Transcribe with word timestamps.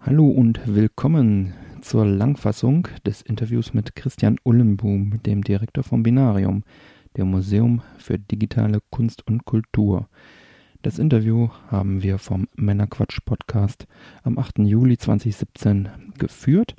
Hallo 0.00 0.28
und 0.28 0.60
willkommen 0.64 1.54
zur 1.80 2.06
Langfassung 2.06 2.86
des 3.04 3.20
Interviews 3.20 3.74
mit 3.74 3.96
Christian 3.96 4.38
Ullenboom, 4.44 5.20
dem 5.24 5.42
Direktor 5.42 5.82
vom 5.82 6.04
Binarium, 6.04 6.62
dem 7.16 7.32
Museum 7.32 7.82
für 7.98 8.16
digitale 8.16 8.78
Kunst 8.90 9.26
und 9.26 9.44
Kultur. 9.44 10.08
Das 10.82 11.00
Interview 11.00 11.48
haben 11.66 12.00
wir 12.00 12.18
vom 12.18 12.46
Männerquatsch 12.54 13.18
Podcast 13.24 13.88
am 14.22 14.38
8. 14.38 14.60
Juli 14.60 14.96
2017 14.96 15.88
geführt 16.16 16.76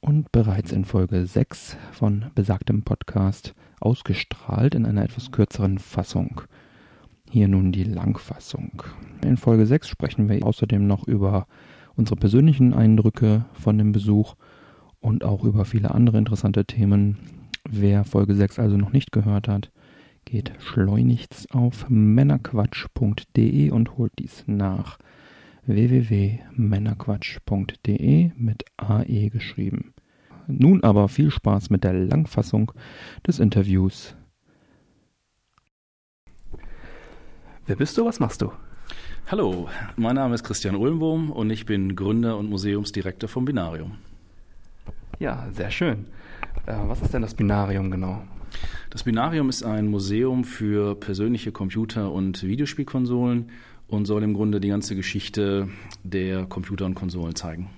und 0.00 0.32
bereits 0.32 0.72
in 0.72 0.86
Folge 0.86 1.26
6 1.26 1.76
von 1.92 2.30
besagtem 2.34 2.84
Podcast 2.84 3.54
ausgestrahlt 3.80 4.74
in 4.74 4.86
einer 4.86 5.04
etwas 5.04 5.30
kürzeren 5.30 5.78
Fassung. 5.78 6.40
Hier 7.30 7.48
nun 7.48 7.70
die 7.70 7.84
Langfassung. 7.84 8.82
In 9.22 9.36
Folge 9.36 9.66
6 9.66 9.88
sprechen 9.88 10.30
wir 10.30 10.42
außerdem 10.42 10.86
noch 10.86 11.06
über 11.06 11.46
unsere 11.96 12.16
persönlichen 12.16 12.74
Eindrücke 12.74 13.44
von 13.52 13.78
dem 13.78 13.92
Besuch 13.92 14.34
und 15.00 15.24
auch 15.24 15.44
über 15.44 15.64
viele 15.64 15.92
andere 15.92 16.18
interessante 16.18 16.64
Themen. 16.64 17.18
Wer 17.68 18.04
Folge 18.04 18.34
6 18.34 18.58
also 18.58 18.76
noch 18.76 18.92
nicht 18.92 19.12
gehört 19.12 19.48
hat, 19.48 19.70
geht 20.24 20.52
schleunigst 20.58 21.54
auf 21.54 21.88
männerquatsch.de 21.88 23.70
und 23.70 23.96
holt 23.96 24.12
dies 24.18 24.42
nach. 24.46 24.98
www.männerquatsch.de 25.64 28.30
mit 28.36 28.64
AE 28.76 29.30
geschrieben. 29.30 29.94
Nun 30.46 30.84
aber 30.84 31.08
viel 31.08 31.30
Spaß 31.30 31.70
mit 31.70 31.82
der 31.82 31.92
Langfassung 31.92 32.70
des 33.26 33.40
Interviews. 33.40 34.14
Wer 37.66 37.76
bist 37.76 37.98
du? 37.98 38.04
Was 38.04 38.20
machst 38.20 38.42
du? 38.42 38.52
Hallo, 39.28 39.68
mein 39.96 40.14
Name 40.14 40.36
ist 40.36 40.44
Christian 40.44 40.76
Ulmbohm 40.76 41.32
und 41.32 41.50
ich 41.50 41.66
bin 41.66 41.96
Gründer 41.96 42.36
und 42.36 42.48
Museumsdirektor 42.48 43.28
vom 43.28 43.44
Binarium. 43.44 43.98
Ja, 45.18 45.48
sehr 45.50 45.72
schön. 45.72 46.06
Äh, 46.64 46.76
was 46.86 47.02
ist 47.02 47.12
denn 47.12 47.22
das 47.22 47.34
Binarium 47.34 47.90
genau? 47.90 48.22
Das 48.88 49.02
Binarium 49.02 49.48
ist 49.48 49.64
ein 49.64 49.88
Museum 49.88 50.44
für 50.44 50.94
persönliche 50.94 51.50
Computer- 51.50 52.12
und 52.12 52.44
Videospielkonsolen 52.44 53.50
und 53.88 54.04
soll 54.04 54.22
im 54.22 54.32
Grunde 54.32 54.60
die 54.60 54.68
ganze 54.68 54.94
Geschichte 54.94 55.70
der 56.04 56.44
Computer 56.44 56.86
und 56.86 56.94
Konsolen 56.94 57.34
zeigen. 57.34 57.68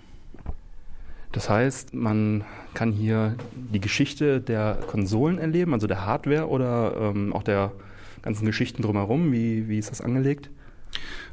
Das 1.32 1.48
heißt, 1.48 1.94
man 1.94 2.44
kann 2.74 2.92
hier 2.92 3.36
die 3.72 3.80
Geschichte 3.80 4.42
der 4.42 4.80
Konsolen 4.86 5.38
erleben, 5.38 5.72
also 5.72 5.86
der 5.86 6.04
Hardware 6.04 6.46
oder 6.46 6.94
ähm, 7.00 7.32
auch 7.32 7.42
der 7.42 7.72
ganzen 8.20 8.44
Geschichten 8.44 8.82
drumherum. 8.82 9.32
Wie, 9.32 9.66
wie 9.66 9.78
ist 9.78 9.90
das 9.90 10.02
angelegt? 10.02 10.50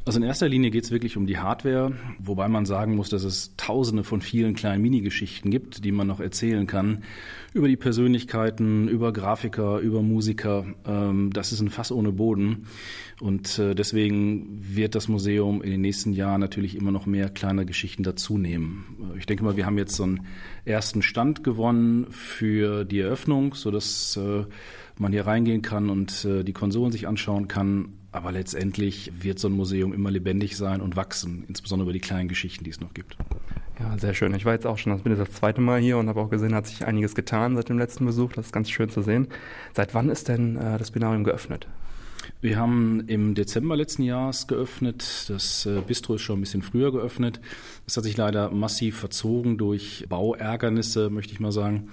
Also 0.05 0.19
in 0.19 0.23
erster 0.23 0.47
Linie 0.47 0.69
geht 0.69 0.83
es 0.83 0.91
wirklich 0.91 1.17
um 1.17 1.25
die 1.25 1.39
Hardware, 1.39 1.91
wobei 2.19 2.47
man 2.47 2.67
sagen 2.67 2.95
muss, 2.95 3.09
dass 3.09 3.23
es 3.23 3.55
tausende 3.57 4.03
von 4.03 4.21
vielen 4.21 4.53
kleinen 4.53 4.83
Minigeschichten 4.83 5.49
gibt, 5.49 5.83
die 5.83 5.91
man 5.91 6.05
noch 6.05 6.19
erzählen 6.19 6.67
kann 6.67 7.03
über 7.53 7.67
die 7.67 7.75
Persönlichkeiten, 7.75 8.87
über 8.87 9.11
Grafiker, 9.11 9.79
über 9.79 10.03
Musiker. 10.03 10.65
Ähm, 10.85 11.31
das 11.33 11.51
ist 11.51 11.59
ein 11.59 11.71
Fass 11.71 11.91
ohne 11.91 12.11
Boden 12.11 12.67
und 13.19 13.57
äh, 13.57 13.73
deswegen 13.73 14.59
wird 14.61 14.93
das 14.93 15.07
Museum 15.07 15.63
in 15.63 15.71
den 15.71 15.81
nächsten 15.81 16.13
Jahren 16.13 16.39
natürlich 16.39 16.75
immer 16.75 16.91
noch 16.91 17.07
mehr 17.07 17.29
kleine 17.29 17.65
Geschichten 17.65 18.03
dazunehmen. 18.03 18.83
Äh, 19.15 19.17
ich 19.17 19.25
denke 19.25 19.43
mal, 19.43 19.57
wir 19.57 19.65
haben 19.65 19.79
jetzt 19.79 19.95
so 19.95 20.03
einen 20.03 20.27
ersten 20.65 21.01
Stand 21.01 21.43
gewonnen 21.43 22.05
für 22.11 22.85
die 22.85 22.99
Eröffnung, 22.99 23.55
sodass 23.55 24.17
äh, 24.17 24.43
man 24.99 25.11
hier 25.11 25.25
reingehen 25.25 25.61
kann 25.61 25.89
und 25.89 26.25
die 26.25 26.53
Konsolen 26.53 26.93
sich 26.93 27.05
anschauen 27.05 27.49
kann. 27.49 27.89
Aber 28.15 28.31
letztendlich 28.31 29.11
wird 29.21 29.39
so 29.39 29.49
ein 29.49 29.53
Museum 29.53 29.91
immer 29.91 30.09
lebendig 30.09 30.55
sein 30.55 30.79
und 30.79 30.95
wachsen, 30.95 31.43
insbesondere 31.49 31.87
über 31.87 31.93
die 31.93 31.99
kleinen 31.99 32.29
Geschichten, 32.29 32.63
die 32.63 32.69
es 32.69 32.79
noch 32.79 32.93
gibt. 32.93 33.17
Ja, 33.77 33.97
sehr 33.97 34.13
schön. 34.13 34.33
Ich 34.33 34.45
war 34.45 34.53
jetzt 34.53 34.65
auch 34.65 34.77
schon, 34.77 34.93
das 34.93 35.01
bin 35.01 35.13
das 35.17 35.31
zweite 35.31 35.59
Mal 35.59 35.81
hier 35.81 35.97
und 35.97 36.07
habe 36.07 36.21
auch 36.21 36.29
gesehen, 36.29 36.55
hat 36.55 36.65
sich 36.65 36.85
einiges 36.85 37.13
getan 37.13 37.57
seit 37.57 37.67
dem 37.67 37.77
letzten 37.77 38.05
Besuch. 38.05 38.31
Das 38.31 38.45
ist 38.45 38.51
ganz 38.53 38.69
schön 38.69 38.89
zu 38.89 39.01
sehen. 39.01 39.27
Seit 39.73 39.93
wann 39.93 40.07
ist 40.07 40.29
denn 40.29 40.55
äh, 40.55 40.77
das 40.77 40.91
Binarium 40.91 41.25
geöffnet? 41.25 41.67
Wir 42.45 42.59
haben 42.59 42.99
im 43.07 43.33
Dezember 43.33 43.75
letzten 43.75 44.03
Jahres 44.03 44.45
geöffnet. 44.45 45.25
Das 45.29 45.65
äh, 45.65 45.81
Bistro 45.81 46.13
ist 46.13 46.21
schon 46.21 46.37
ein 46.37 46.41
bisschen 46.41 46.61
früher 46.61 46.91
geöffnet. 46.91 47.41
Es 47.87 47.97
hat 47.97 48.03
sich 48.03 48.15
leider 48.17 48.51
massiv 48.51 48.99
verzogen 48.99 49.57
durch 49.57 50.05
Bauärgernisse, 50.09 51.09
möchte 51.09 51.33
ich 51.33 51.39
mal 51.39 51.51
sagen. 51.51 51.89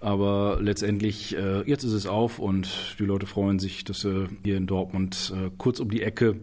Aber 0.00 0.58
letztendlich, 0.60 1.36
äh, 1.36 1.68
jetzt 1.68 1.82
ist 1.82 1.92
es 1.92 2.06
auf 2.06 2.38
und 2.38 2.94
die 3.00 3.04
Leute 3.04 3.26
freuen 3.26 3.58
sich, 3.58 3.82
dass 3.82 4.02
sie 4.02 4.28
hier 4.44 4.58
in 4.58 4.68
Dortmund 4.68 5.32
äh, 5.34 5.50
kurz 5.58 5.80
um 5.80 5.90
die 5.90 6.02
Ecke 6.02 6.36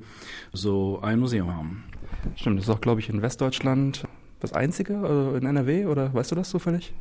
so 0.51 0.99
ein 1.01 1.19
Museum 1.21 1.55
haben. 1.55 1.85
Stimmt, 2.35 2.59
das 2.59 2.65
ist 2.65 2.69
auch, 2.69 2.81
glaube 2.81 2.99
ich, 2.99 3.07
in 3.07 3.21
Westdeutschland 3.21 4.03
das 4.41 4.51
einzige 4.51 5.35
in 5.39 5.45
NRW 5.45 5.85
oder 5.85 6.13
weißt 6.13 6.31
du 6.31 6.35
das 6.35 6.49
zufällig? 6.49 6.91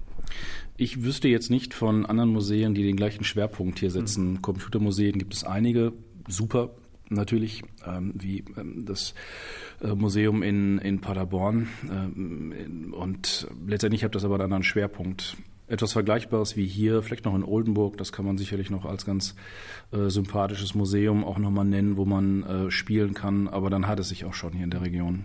Ich 0.76 1.02
wüsste 1.02 1.26
jetzt 1.26 1.50
nicht 1.50 1.74
von 1.74 2.06
anderen 2.06 2.30
Museen, 2.30 2.72
die 2.72 2.84
den 2.84 2.96
gleichen 2.96 3.24
Schwerpunkt 3.24 3.80
hier 3.80 3.90
setzen. 3.90 4.34
Mhm. 4.34 4.42
Computermuseen 4.42 5.18
gibt 5.18 5.34
es 5.34 5.42
einige 5.42 5.92
super 6.28 6.70
natürlich, 7.12 7.62
ähm, 7.86 8.12
wie 8.16 8.44
ähm, 8.56 8.84
das 8.86 9.14
äh, 9.82 9.94
Museum 9.94 10.42
in, 10.42 10.78
in 10.78 11.00
Paderborn. 11.00 11.68
Ähm, 11.90 12.94
und 12.96 13.46
letztendlich 13.66 14.04
hat 14.04 14.14
das 14.14 14.24
aber 14.24 14.34
einen 14.34 14.44
anderen 14.44 14.62
Schwerpunkt. 14.62 15.36
Etwas 15.68 15.92
Vergleichbares 15.92 16.56
wie 16.56 16.66
hier, 16.66 17.02
vielleicht 17.02 17.24
noch 17.24 17.34
in 17.34 17.44
Oldenburg, 17.44 17.96
das 17.96 18.12
kann 18.12 18.26
man 18.26 18.36
sicherlich 18.36 18.68
noch 18.68 18.84
als 18.84 19.06
ganz 19.06 19.34
äh, 19.92 20.10
sympathisches 20.10 20.74
Museum 20.74 21.24
auch 21.24 21.38
nochmal 21.38 21.64
nennen, 21.64 21.96
wo 21.96 22.04
man 22.04 22.42
äh, 22.42 22.70
spielen 22.70 23.14
kann, 23.14 23.48
aber 23.48 23.70
dann 23.70 23.86
hat 23.86 23.98
es 23.98 24.10
sich 24.10 24.24
auch 24.24 24.34
schon 24.34 24.52
hier 24.52 24.64
in 24.64 24.70
der 24.70 24.82
Region. 24.82 25.24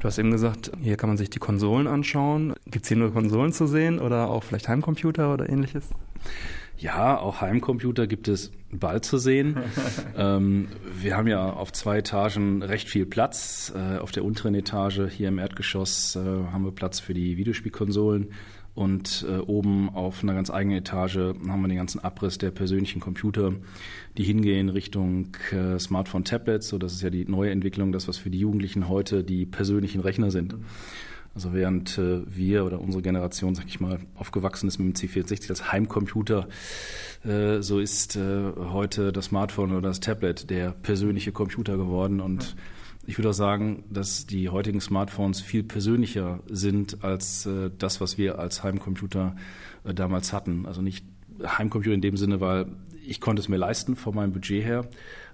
Du 0.00 0.04
hast 0.04 0.18
eben 0.18 0.30
gesagt, 0.30 0.70
hier 0.80 0.96
kann 0.96 1.08
man 1.08 1.16
sich 1.16 1.30
die 1.30 1.38
Konsolen 1.38 1.86
anschauen. 1.86 2.54
Gibt 2.66 2.84
es 2.84 2.88
hier 2.88 2.96
nur 2.96 3.12
Konsolen 3.12 3.52
zu 3.52 3.66
sehen 3.66 3.98
oder 3.98 4.28
auch 4.28 4.44
vielleicht 4.44 4.68
Heimcomputer 4.68 5.32
oder 5.32 5.48
ähnliches? 5.48 5.88
Ja, 6.78 7.18
auch 7.18 7.40
Heimcomputer 7.40 8.06
gibt 8.06 8.28
es 8.28 8.52
bald 8.70 9.04
zu 9.04 9.18
sehen. 9.18 9.56
ähm, 10.16 10.68
wir 11.00 11.16
haben 11.16 11.26
ja 11.26 11.52
auf 11.52 11.72
zwei 11.72 11.98
Etagen 11.98 12.62
recht 12.62 12.88
viel 12.88 13.04
Platz. 13.04 13.72
Äh, 13.74 13.98
auf 13.98 14.12
der 14.12 14.24
unteren 14.24 14.54
Etage 14.54 15.10
hier 15.10 15.28
im 15.28 15.38
Erdgeschoss 15.38 16.14
äh, 16.14 16.20
haben 16.20 16.64
wir 16.64 16.70
Platz 16.70 17.00
für 17.00 17.14
die 17.14 17.36
Videospielkonsolen. 17.36 18.28
Und 18.74 19.26
äh, 19.28 19.38
oben 19.38 19.88
auf 19.88 20.22
einer 20.22 20.34
ganz 20.34 20.50
eigenen 20.50 20.78
Etage 20.78 21.16
haben 21.16 21.60
wir 21.62 21.66
den 21.66 21.78
ganzen 21.78 21.98
Abriss 21.98 22.38
der 22.38 22.52
persönlichen 22.52 23.00
Computer, 23.00 23.54
die 24.16 24.22
hingehen 24.22 24.68
Richtung 24.68 25.36
äh, 25.50 25.80
Smartphone-Tablets. 25.80 26.68
So, 26.68 26.78
das 26.78 26.92
ist 26.92 27.02
ja 27.02 27.10
die 27.10 27.24
neue 27.24 27.50
Entwicklung, 27.50 27.90
das, 27.90 28.06
was 28.06 28.18
für 28.18 28.30
die 28.30 28.38
Jugendlichen 28.38 28.88
heute 28.88 29.24
die 29.24 29.46
persönlichen 29.46 30.00
Rechner 30.00 30.30
sind. 30.30 30.54
Also 31.34 31.52
während 31.52 31.98
äh, 31.98 32.20
wir 32.26 32.64
oder 32.64 32.80
unsere 32.80 33.02
Generation, 33.02 33.54
sag 33.54 33.66
ich 33.66 33.80
mal, 33.80 34.00
aufgewachsen 34.16 34.66
ist 34.66 34.78
mit 34.78 34.88
dem 34.88 35.08
C64 35.08 35.50
als 35.50 35.70
Heimcomputer, 35.70 36.48
äh, 37.24 37.60
so 37.60 37.78
ist 37.78 38.16
äh, 38.16 38.52
heute 38.56 39.12
das 39.12 39.26
Smartphone 39.26 39.72
oder 39.72 39.88
das 39.88 40.00
Tablet 40.00 40.50
der 40.50 40.72
persönliche 40.72 41.32
Computer 41.32 41.76
geworden. 41.76 42.20
Und 42.20 42.56
ich 43.06 43.16
würde 43.18 43.30
auch 43.30 43.34
sagen, 43.34 43.84
dass 43.90 44.26
die 44.26 44.48
heutigen 44.48 44.80
Smartphones 44.80 45.40
viel 45.40 45.62
persönlicher 45.62 46.40
sind 46.48 47.04
als 47.04 47.46
äh, 47.46 47.70
das, 47.76 48.00
was 48.00 48.18
wir 48.18 48.38
als 48.38 48.62
Heimcomputer 48.62 49.36
äh, 49.84 49.94
damals 49.94 50.32
hatten. 50.32 50.66
Also 50.66 50.82
nicht 50.82 51.06
Heimcomputer 51.42 51.94
in 51.94 52.00
dem 52.00 52.16
Sinne, 52.16 52.40
weil 52.40 52.66
ich 53.06 53.20
konnte 53.20 53.40
es 53.40 53.48
mir 53.48 53.56
leisten 53.56 53.96
von 53.96 54.14
meinem 54.14 54.32
Budget 54.32 54.62
her. 54.62 54.88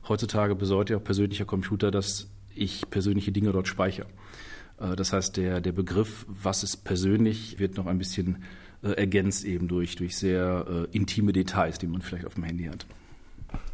Heutzutage 0.09 0.54
bedeutet 0.54 0.91
ja 0.91 0.99
persönlicher 0.99 1.44
Computer, 1.44 1.91
dass 1.91 2.28
ich 2.54 2.88
persönliche 2.91 3.33
Dinge 3.33 3.53
dort 3.53 3.66
speichere. 3.66 4.06
Äh, 4.81 4.97
das 4.97 5.12
heißt, 5.12 5.37
der, 5.37 5.61
der 5.61 5.73
Begriff, 5.73 6.27
was 6.29 6.62
ist 6.62 6.85
persönlich, 6.85 7.59
wird 7.59 7.77
noch 7.77 7.87
ein 7.87 7.99
bisschen 7.99 8.45
äh, 8.83 8.93
ergänzt 8.93 9.45
eben 9.45 9.69
durch, 9.69 9.97
durch 9.97 10.17
sehr 10.17 10.67
äh, 10.93 10.97
intime 10.97 11.33
Details, 11.33 11.79
die 11.79 11.87
man 11.87 12.03
vielleicht 12.03 12.27
auf 12.27 12.35
dem 12.35 12.45
Handy 12.45 12.65
hat. 12.65 12.87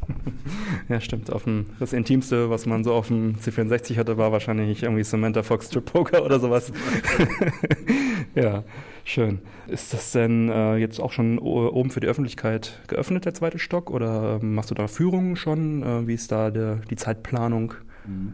Ja, 0.89 0.99
stimmt. 0.99 1.31
Auf 1.31 1.45
dem, 1.45 1.67
das 1.79 1.93
Intimste, 1.93 2.49
was 2.49 2.65
man 2.65 2.83
so 2.83 2.93
auf 2.93 3.07
dem 3.07 3.35
C64 3.35 3.97
hatte, 3.97 4.17
war 4.17 4.31
wahrscheinlich 4.31 4.83
irgendwie 4.83 5.03
Samantha 5.03 5.41
Fox 5.41 5.67
Strip 5.67 5.85
Poker 5.85 6.25
oder 6.25 6.39
sowas. 6.39 6.71
ja, 8.35 8.63
schön. 9.05 9.39
Ist 9.67 9.93
das 9.93 10.11
denn 10.11 10.49
äh, 10.49 10.75
jetzt 10.77 10.99
auch 10.99 11.11
schon 11.13 11.39
oben 11.39 11.91
für 11.91 12.01
die 12.01 12.07
Öffentlichkeit 12.07 12.81
geöffnet, 12.87 13.25
der 13.25 13.33
zweite 13.33 13.57
Stock? 13.57 13.89
Oder 13.89 14.39
ähm, 14.41 14.55
machst 14.55 14.71
du 14.71 14.75
da 14.75 14.87
Führungen 14.87 15.37
schon? 15.37 15.81
Äh, 15.83 16.07
wie 16.07 16.13
ist 16.15 16.31
da 16.31 16.51
der, 16.51 16.77
die 16.89 16.97
Zeitplanung? 16.97 17.75
Mhm. 18.05 18.33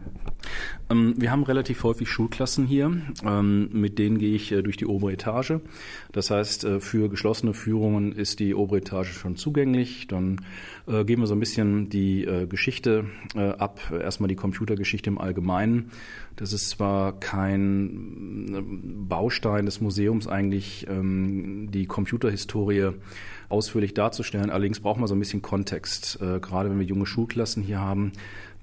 Ähm, 0.90 1.14
wir 1.18 1.30
haben 1.30 1.42
relativ 1.42 1.82
häufig 1.84 2.08
Schulklassen 2.08 2.66
hier, 2.66 2.90
ähm, 3.24 3.68
mit 3.72 3.98
denen 3.98 4.18
gehe 4.18 4.34
ich 4.34 4.52
äh, 4.52 4.62
durch 4.62 4.76
die 4.76 4.86
obere 4.86 5.12
Etage. 5.12 5.54
Das 6.12 6.30
heißt, 6.30 6.64
äh, 6.64 6.80
für 6.80 7.08
geschlossene 7.08 7.52
Führungen 7.54 8.12
ist 8.12 8.40
die 8.40 8.54
obere 8.54 8.78
Etage 8.78 9.12
schon 9.12 9.36
zugänglich. 9.36 10.06
Dann 10.06 10.40
äh, 10.86 11.04
gehen 11.04 11.20
wir 11.20 11.26
so 11.26 11.34
ein 11.34 11.40
bisschen 11.40 11.88
die 11.90 12.26
Geschichte 12.48 13.06
ab. 13.34 13.80
Erstmal 13.92 14.28
die 14.28 14.36
Computergeschichte 14.36 15.10
im 15.10 15.18
Allgemeinen. 15.18 15.90
Das 16.36 16.52
ist 16.52 16.70
zwar 16.70 17.18
kein 17.18 19.06
Baustein 19.08 19.66
des 19.66 19.80
Museums 19.80 20.28
eigentlich, 20.28 20.86
ähm, 20.88 21.68
die 21.70 21.86
Computerhistorie 21.86 22.90
ausführlich 23.48 23.94
darzustellen. 23.94 24.50
Allerdings 24.50 24.80
braucht 24.80 24.98
man 24.98 25.08
so 25.08 25.14
ein 25.14 25.18
bisschen 25.18 25.42
Kontext. 25.42 26.18
Gerade 26.18 26.70
wenn 26.70 26.78
wir 26.78 26.86
junge 26.86 27.06
Schulklassen 27.06 27.62
hier 27.62 27.80
haben, 27.80 28.12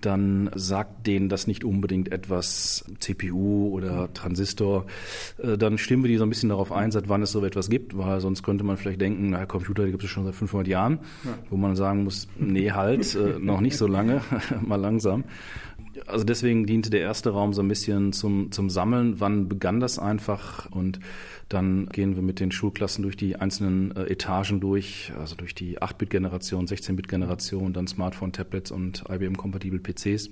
dann 0.02 0.50
sagt 0.54 1.08
denen 1.08 1.30
das 1.30 1.48
nicht 1.48 1.64
unbedingt 1.64 2.12
etwas 2.12 2.86
CPU 3.00 3.70
oder 3.70 4.14
Transistor. 4.14 4.86
Äh, 5.38 5.58
dann 5.58 5.78
stimmen 5.78 6.04
wir 6.04 6.10
die 6.10 6.18
so 6.18 6.26
ein 6.26 6.30
bisschen 6.30 6.50
darauf 6.50 6.72
ein, 6.72 6.92
seit 6.92 7.10
wann 7.10 7.22
es 7.22 7.32
so 7.32 7.44
etwas 7.44 7.70
gibt, 7.70 7.98
weil 7.98 8.22
sonst 8.22 8.44
könnte 8.44 8.64
man 8.64 8.78
vielleicht 8.78 9.02
denken, 9.02 9.32
na, 9.32 9.46
Computer, 9.46 9.86
die 9.86 9.92
gibt 9.92 10.04
es 10.04 10.10
schon 10.10 10.26
seit 10.26 10.36
500 10.36 10.68
Jahren, 10.68 11.00
ja. 11.24 11.38
wo 11.50 11.58
man 11.58 11.76
sagen 11.76 12.04
muss, 12.04 12.28
nee, 12.38 12.72
halt, 12.72 13.16
äh, 13.16 13.40
noch 13.40 13.62
nicht 13.62 13.78
so 13.78 13.88
lange, 13.88 14.22
mal 14.62 14.78
langsam. 14.78 15.24
Also 16.08 16.26
deswegen 16.26 16.66
diente 16.66 16.90
der 16.90 17.02
erste 17.02 17.30
Raum 17.30 17.54
so 17.54 17.62
ein 17.62 17.68
bisschen 17.68 18.12
zum, 18.12 18.52
zum 18.52 18.70
Sammeln. 18.70 19.20
Wann 19.20 19.48
begann 19.48 19.80
das 19.80 19.98
einfach? 19.98 20.70
Und 20.72 21.00
dann 21.50 21.88
gehen 21.88 22.16
wir 22.16 22.24
mit 22.24 22.40
den 22.40 22.52
Schulklassen 22.52 23.04
durch 23.04 23.16
die 23.18 23.36
einzelnen 23.36 23.96
äh, 23.96 24.04
Etagen 24.06 24.60
durch, 24.60 25.14
also 25.20 25.36
durch 25.36 25.54
die 25.54 25.80
8-Bit-Generation, 25.80 26.66
16-Bit-Generation, 26.66 27.72
dann 27.72 27.88
Smartphone, 27.88 28.32
Tablets 28.32 28.72
und 28.72 29.04
IBM-kompatibel 29.10 29.80
PCs. 29.86 30.30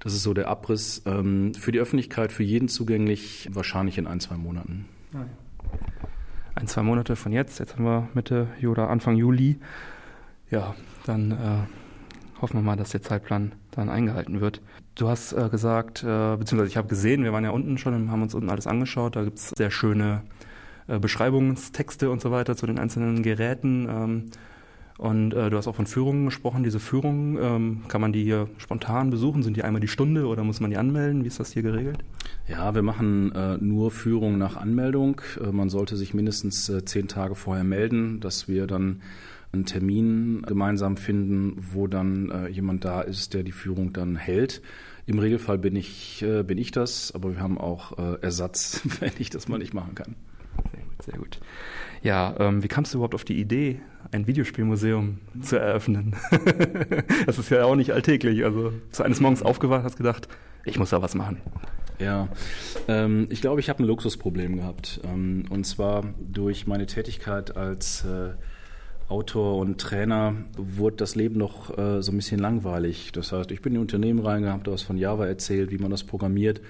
Das 0.00 0.14
ist 0.14 0.22
so 0.22 0.34
der 0.34 0.48
Abriss. 0.48 1.02
Ähm, 1.06 1.54
für 1.54 1.72
die 1.72 1.80
Öffentlichkeit, 1.80 2.32
für 2.32 2.42
jeden 2.42 2.68
zugänglich, 2.68 3.48
wahrscheinlich 3.52 3.98
in 3.98 4.06
ein, 4.06 4.20
zwei 4.20 4.36
Monaten. 4.36 4.86
Ah, 5.14 5.24
ein, 6.54 6.66
zwei 6.66 6.82
Monate 6.82 7.16
von 7.16 7.32
jetzt. 7.32 7.58
Jetzt 7.60 7.74
haben 7.74 7.84
wir 7.84 8.08
Mitte 8.14 8.48
oder 8.64 8.90
Anfang 8.90 9.16
Juli. 9.16 9.58
Ja, 10.50 10.74
dann 11.06 11.30
äh, 11.30 12.40
hoffen 12.40 12.54
wir 12.54 12.62
mal, 12.62 12.76
dass 12.76 12.90
der 12.90 13.02
Zeitplan 13.02 13.52
dann 13.70 13.88
eingehalten 13.88 14.40
wird. 14.40 14.60
Du 14.94 15.08
hast 15.08 15.32
äh, 15.32 15.48
gesagt, 15.50 16.02
äh, 16.02 16.36
beziehungsweise 16.36 16.70
ich 16.70 16.76
habe 16.76 16.88
gesehen, 16.88 17.22
wir 17.22 17.32
waren 17.32 17.44
ja 17.44 17.50
unten 17.50 17.78
schon 17.78 17.94
und 17.94 18.10
haben 18.10 18.22
uns 18.22 18.34
unten 18.34 18.50
alles 18.50 18.66
angeschaut. 18.66 19.14
Da 19.14 19.24
gibt 19.24 19.38
es 19.38 19.50
sehr 19.50 19.70
schöne 19.70 20.22
äh, 20.88 20.98
Beschreibungstexte 20.98 22.10
und 22.10 22.20
so 22.20 22.30
weiter 22.30 22.56
zu 22.56 22.66
den 22.66 22.78
einzelnen 22.78 23.22
Geräten. 23.22 23.88
Ähm, 23.88 24.30
und 24.98 25.32
äh, 25.32 25.48
du 25.48 25.56
hast 25.56 25.68
auch 25.68 25.76
von 25.76 25.86
Führungen 25.86 26.24
gesprochen. 26.24 26.64
Diese 26.64 26.80
Führungen, 26.80 27.38
ähm, 27.40 27.82
kann 27.86 28.00
man 28.00 28.12
die 28.12 28.24
hier 28.24 28.48
spontan 28.58 29.10
besuchen? 29.10 29.44
Sind 29.44 29.56
die 29.56 29.62
einmal 29.62 29.80
die 29.80 29.86
Stunde 29.86 30.26
oder 30.26 30.42
muss 30.42 30.58
man 30.58 30.70
die 30.70 30.76
anmelden? 30.76 31.22
Wie 31.22 31.28
ist 31.28 31.38
das 31.38 31.52
hier 31.52 31.62
geregelt? 31.62 31.98
Ja, 32.48 32.74
wir 32.74 32.82
machen 32.82 33.30
äh, 33.30 33.58
nur 33.58 33.92
Führungen 33.92 34.38
nach 34.38 34.56
Anmeldung. 34.56 35.20
Äh, 35.40 35.52
man 35.52 35.68
sollte 35.68 35.96
sich 35.96 36.14
mindestens 36.14 36.68
äh, 36.68 36.84
zehn 36.84 37.06
Tage 37.06 37.36
vorher 37.36 37.62
melden, 37.62 38.18
dass 38.18 38.48
wir 38.48 38.66
dann 38.66 39.00
einen 39.52 39.66
Termin 39.66 40.42
gemeinsam 40.42 40.96
finden, 40.96 41.54
wo 41.72 41.86
dann 41.86 42.32
äh, 42.32 42.48
jemand 42.48 42.84
da 42.84 43.00
ist, 43.00 43.34
der 43.34 43.44
die 43.44 43.52
Führung 43.52 43.92
dann 43.92 44.16
hält. 44.16 44.62
Im 45.06 45.20
Regelfall 45.20 45.58
bin 45.58 45.76
ich, 45.76 46.22
äh, 46.22 46.42
bin 46.42 46.58
ich 46.58 46.72
das, 46.72 47.14
aber 47.14 47.36
wir 47.36 47.40
haben 47.40 47.56
auch 47.56 47.96
Ersatz, 48.20 48.82
wenn 49.00 49.12
ich 49.20 49.30
das 49.30 49.46
mal 49.46 49.58
nicht 49.58 49.74
machen 49.74 49.94
kann. 49.94 50.16
Sehr 51.00 51.18
gut. 51.18 51.40
Ja, 52.02 52.34
ähm, 52.38 52.62
wie 52.62 52.68
kamst 52.68 52.92
du 52.92 52.98
überhaupt 52.98 53.14
auf 53.14 53.24
die 53.24 53.38
Idee, 53.40 53.80
ein 54.12 54.26
Videospielmuseum 54.26 55.18
zu 55.42 55.56
eröffnen? 55.56 56.16
das 57.26 57.38
ist 57.38 57.50
ja 57.50 57.64
auch 57.64 57.76
nicht 57.76 57.92
alltäglich. 57.92 58.44
Also, 58.44 58.72
zu 58.90 59.02
eines 59.02 59.20
Morgens 59.20 59.42
aufgewacht, 59.42 59.84
hast 59.84 59.96
gedacht, 59.96 60.28
ich 60.64 60.78
muss 60.78 60.90
da 60.90 61.02
was 61.02 61.14
machen. 61.14 61.40
Ja, 61.98 62.28
ähm, 62.86 63.26
ich 63.30 63.40
glaube, 63.40 63.60
ich 63.60 63.68
habe 63.68 63.82
ein 63.82 63.86
Luxusproblem 63.86 64.56
gehabt. 64.56 65.00
Ähm, 65.04 65.44
und 65.50 65.64
zwar 65.64 66.04
durch 66.20 66.66
meine 66.66 66.86
Tätigkeit 66.86 67.56
als 67.56 68.04
äh, 68.04 68.30
Autor 69.08 69.56
und 69.56 69.80
Trainer 69.80 70.34
wurde 70.56 70.96
das 70.96 71.14
Leben 71.14 71.38
noch 71.38 71.76
äh, 71.76 72.02
so 72.02 72.12
ein 72.12 72.16
bisschen 72.16 72.38
langweilig. 72.38 73.10
Das 73.12 73.32
heißt, 73.32 73.50
ich 73.50 73.62
bin 73.62 73.74
in 73.74 73.80
Unternehmen 73.80 74.20
reingehabt, 74.20 74.66
habe 74.66 74.72
was 74.72 74.82
von 74.82 74.98
Java 74.98 75.26
erzählt, 75.26 75.70
wie 75.70 75.78
man 75.78 75.90
das 75.90 76.04
programmiert. 76.04 76.60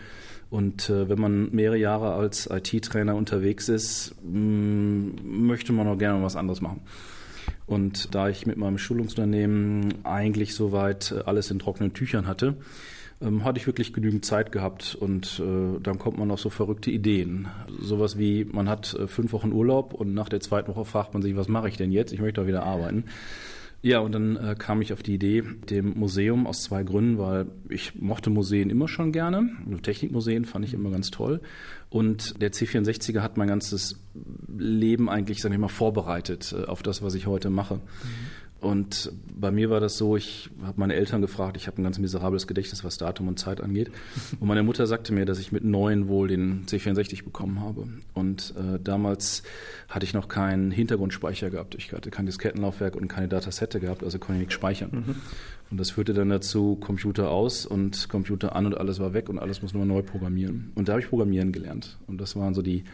Und 0.51 0.89
äh, 0.89 1.09
wenn 1.09 1.21
man 1.21 1.51
mehrere 1.51 1.77
Jahre 1.77 2.15
als 2.15 2.49
IT-Trainer 2.51 3.15
unterwegs 3.15 3.69
ist, 3.69 4.15
mm, 4.23 5.11
möchte 5.47 5.73
man 5.73 5.87
auch 5.87 5.99
gerne 5.99 6.23
was 6.23 6.37
anderes 6.37 6.61
machen. 6.61 6.81
Und 7.67 8.15
da 8.15 8.29
ich 8.31 8.47
mit 8.47 8.57
meinem 8.57 8.79
Schulungsunternehmen 8.79 10.05
eigentlich 10.05 10.55
soweit 10.55 11.13
äh, 11.13 11.23
alles 11.27 11.51
in 11.51 11.59
trockenen 11.59 11.93
Tüchern 11.93 12.27
hatte, 12.27 12.57
ähm, 13.21 13.45
hatte 13.45 13.59
ich 13.59 13.67
wirklich 13.67 13.93
genügend 13.93 14.25
Zeit 14.25 14.53
gehabt 14.53 14.95
und 14.95 15.41
äh, 15.41 15.81
dann 15.83 15.99
kommt 15.99 16.19
man 16.19 16.31
auf 16.31 16.41
so 16.41 16.51
verrückte 16.51 16.91
Ideen. 16.91 17.49
Sowas 17.81 18.17
wie, 18.17 18.45
man 18.45 18.69
hat 18.69 18.95
äh, 18.95 19.07
fünf 19.07 19.33
Wochen 19.33 19.53
Urlaub 19.53 19.93
und 19.93 20.15
nach 20.15 20.29
der 20.29 20.41
zweiten 20.41 20.69
Woche 20.69 20.85
fragt 20.85 21.15
man 21.15 21.23
sich, 21.23 21.37
was 21.37 21.49
mache 21.49 21.69
ich 21.69 21.77
denn 21.77 21.93
jetzt? 21.93 22.13
Ich 22.13 22.21
möchte 22.21 22.41
doch 22.41 22.47
wieder 22.47 22.63
arbeiten. 22.63 23.05
Ja, 23.81 24.01
und 24.01 24.13
dann 24.13 24.37
äh, 24.37 24.57
kam 24.59 24.83
ich 24.83 24.93
auf 24.93 25.05
die 25.05 25.15
Idee, 25.15 25.45
dem 25.71 25.97
Museum 25.97 26.49
aus 26.49 26.65
zwei 26.65 26.83
Gründen, 26.83 27.19
weil 27.19 27.47
ich 27.69 27.95
mochte 27.95 28.29
Museen 28.29 28.71
immer 28.71 28.89
schon 28.89 29.13
gerne. 29.13 29.51
Technikmuseen 29.83 30.45
fand 30.45 30.65
ich 30.65 30.75
immer 30.75 30.91
ganz 30.91 31.11
toll. 31.11 31.41
Und 31.89 32.43
der 32.43 32.53
C64er 32.53 33.21
hat 33.21 33.37
mein 33.37 33.47
ganzes 33.47 34.01
Leben 34.57 35.09
eigentlich, 35.09 35.41
sag 35.41 35.53
ich 35.53 35.59
mal, 35.59 35.69
vorbereitet 35.69 36.53
äh, 36.59 36.65
auf 36.65 36.83
das, 36.83 37.03
was 37.03 37.15
ich 37.15 37.27
heute 37.27 37.51
mache. 37.51 37.77
Mhm. 37.77 37.81
Und 38.61 39.13
bei 39.29 39.53
mir 39.53 39.71
war 39.71 39.79
das 39.79 39.97
so, 39.97 40.17
ich 40.17 40.51
habe 40.63 40.81
meine 40.81 40.95
Eltern 40.95 41.21
gefragt, 41.21 41.57
ich 41.57 41.69
habe 41.69 41.81
ein 41.81 41.85
ganz 41.85 41.99
miserables 41.99 42.49
Gedächtnis, 42.49 42.83
was 42.83 42.99
Datum 42.99 43.29
und 43.29 43.39
Zeit 43.39 43.61
angeht. 43.61 43.91
Und 44.41 44.49
meine 44.49 44.65
Mutter 44.65 44.87
sagte 44.87 45.13
mir, 45.13 45.27
dass 45.27 45.39
ich 45.39 45.53
mit 45.53 45.63
neun 45.63 46.09
wohl 46.09 46.27
den 46.27 46.67
C64 46.67 47.23
bekommen 47.23 47.61
habe. 47.61 47.87
Und 48.15 48.55
äh, 48.57 48.81
damals 48.83 49.45
hatte 49.89 50.05
ich 50.05 50.13
noch 50.13 50.29
keinen 50.29 50.73
Hintergrundspeicher 50.73 51.51
gehabt. 51.51 51.77
Ich 51.77 51.93
hatte 51.93 52.11
kein 52.11 52.27
Diskettenlaufwerk 52.27 52.97
und 52.97 53.07
keine 53.07 53.29
Datasette 53.29 53.79
gehabt, 53.79 54.03
also 54.03 54.19
konnte 54.19 54.35
ich 54.35 54.41
nichts 54.41 54.55
speichern. 54.55 54.91
Mhm. 54.93 55.15
Und 55.71 55.79
das 55.79 55.91
führte 55.91 56.15
dann 56.15 56.31
dazu, 56.31 56.77
Computer 56.77 57.31
aus 57.31 57.67
und 57.67 58.09
Computer 58.09 58.57
an 58.57 58.65
und 58.65 58.77
alles 58.77 59.01
war 59.01 59.13
weg 59.13 59.29
und 59.29 59.39
alles 59.39 59.61
muss 59.61 59.75
nur 59.75 59.85
neu 59.85 60.01
programmieren. 60.03 60.73
Und 60.75 60.89
da 60.89 60.93
habe 60.93 61.03
ich 61.03 61.09
Programmieren 61.09 61.53
gelernt. 61.53 61.99
Und 62.07 62.21
das 62.21 62.37
waren 62.37 62.55
so 62.55 62.63
die 62.63 62.85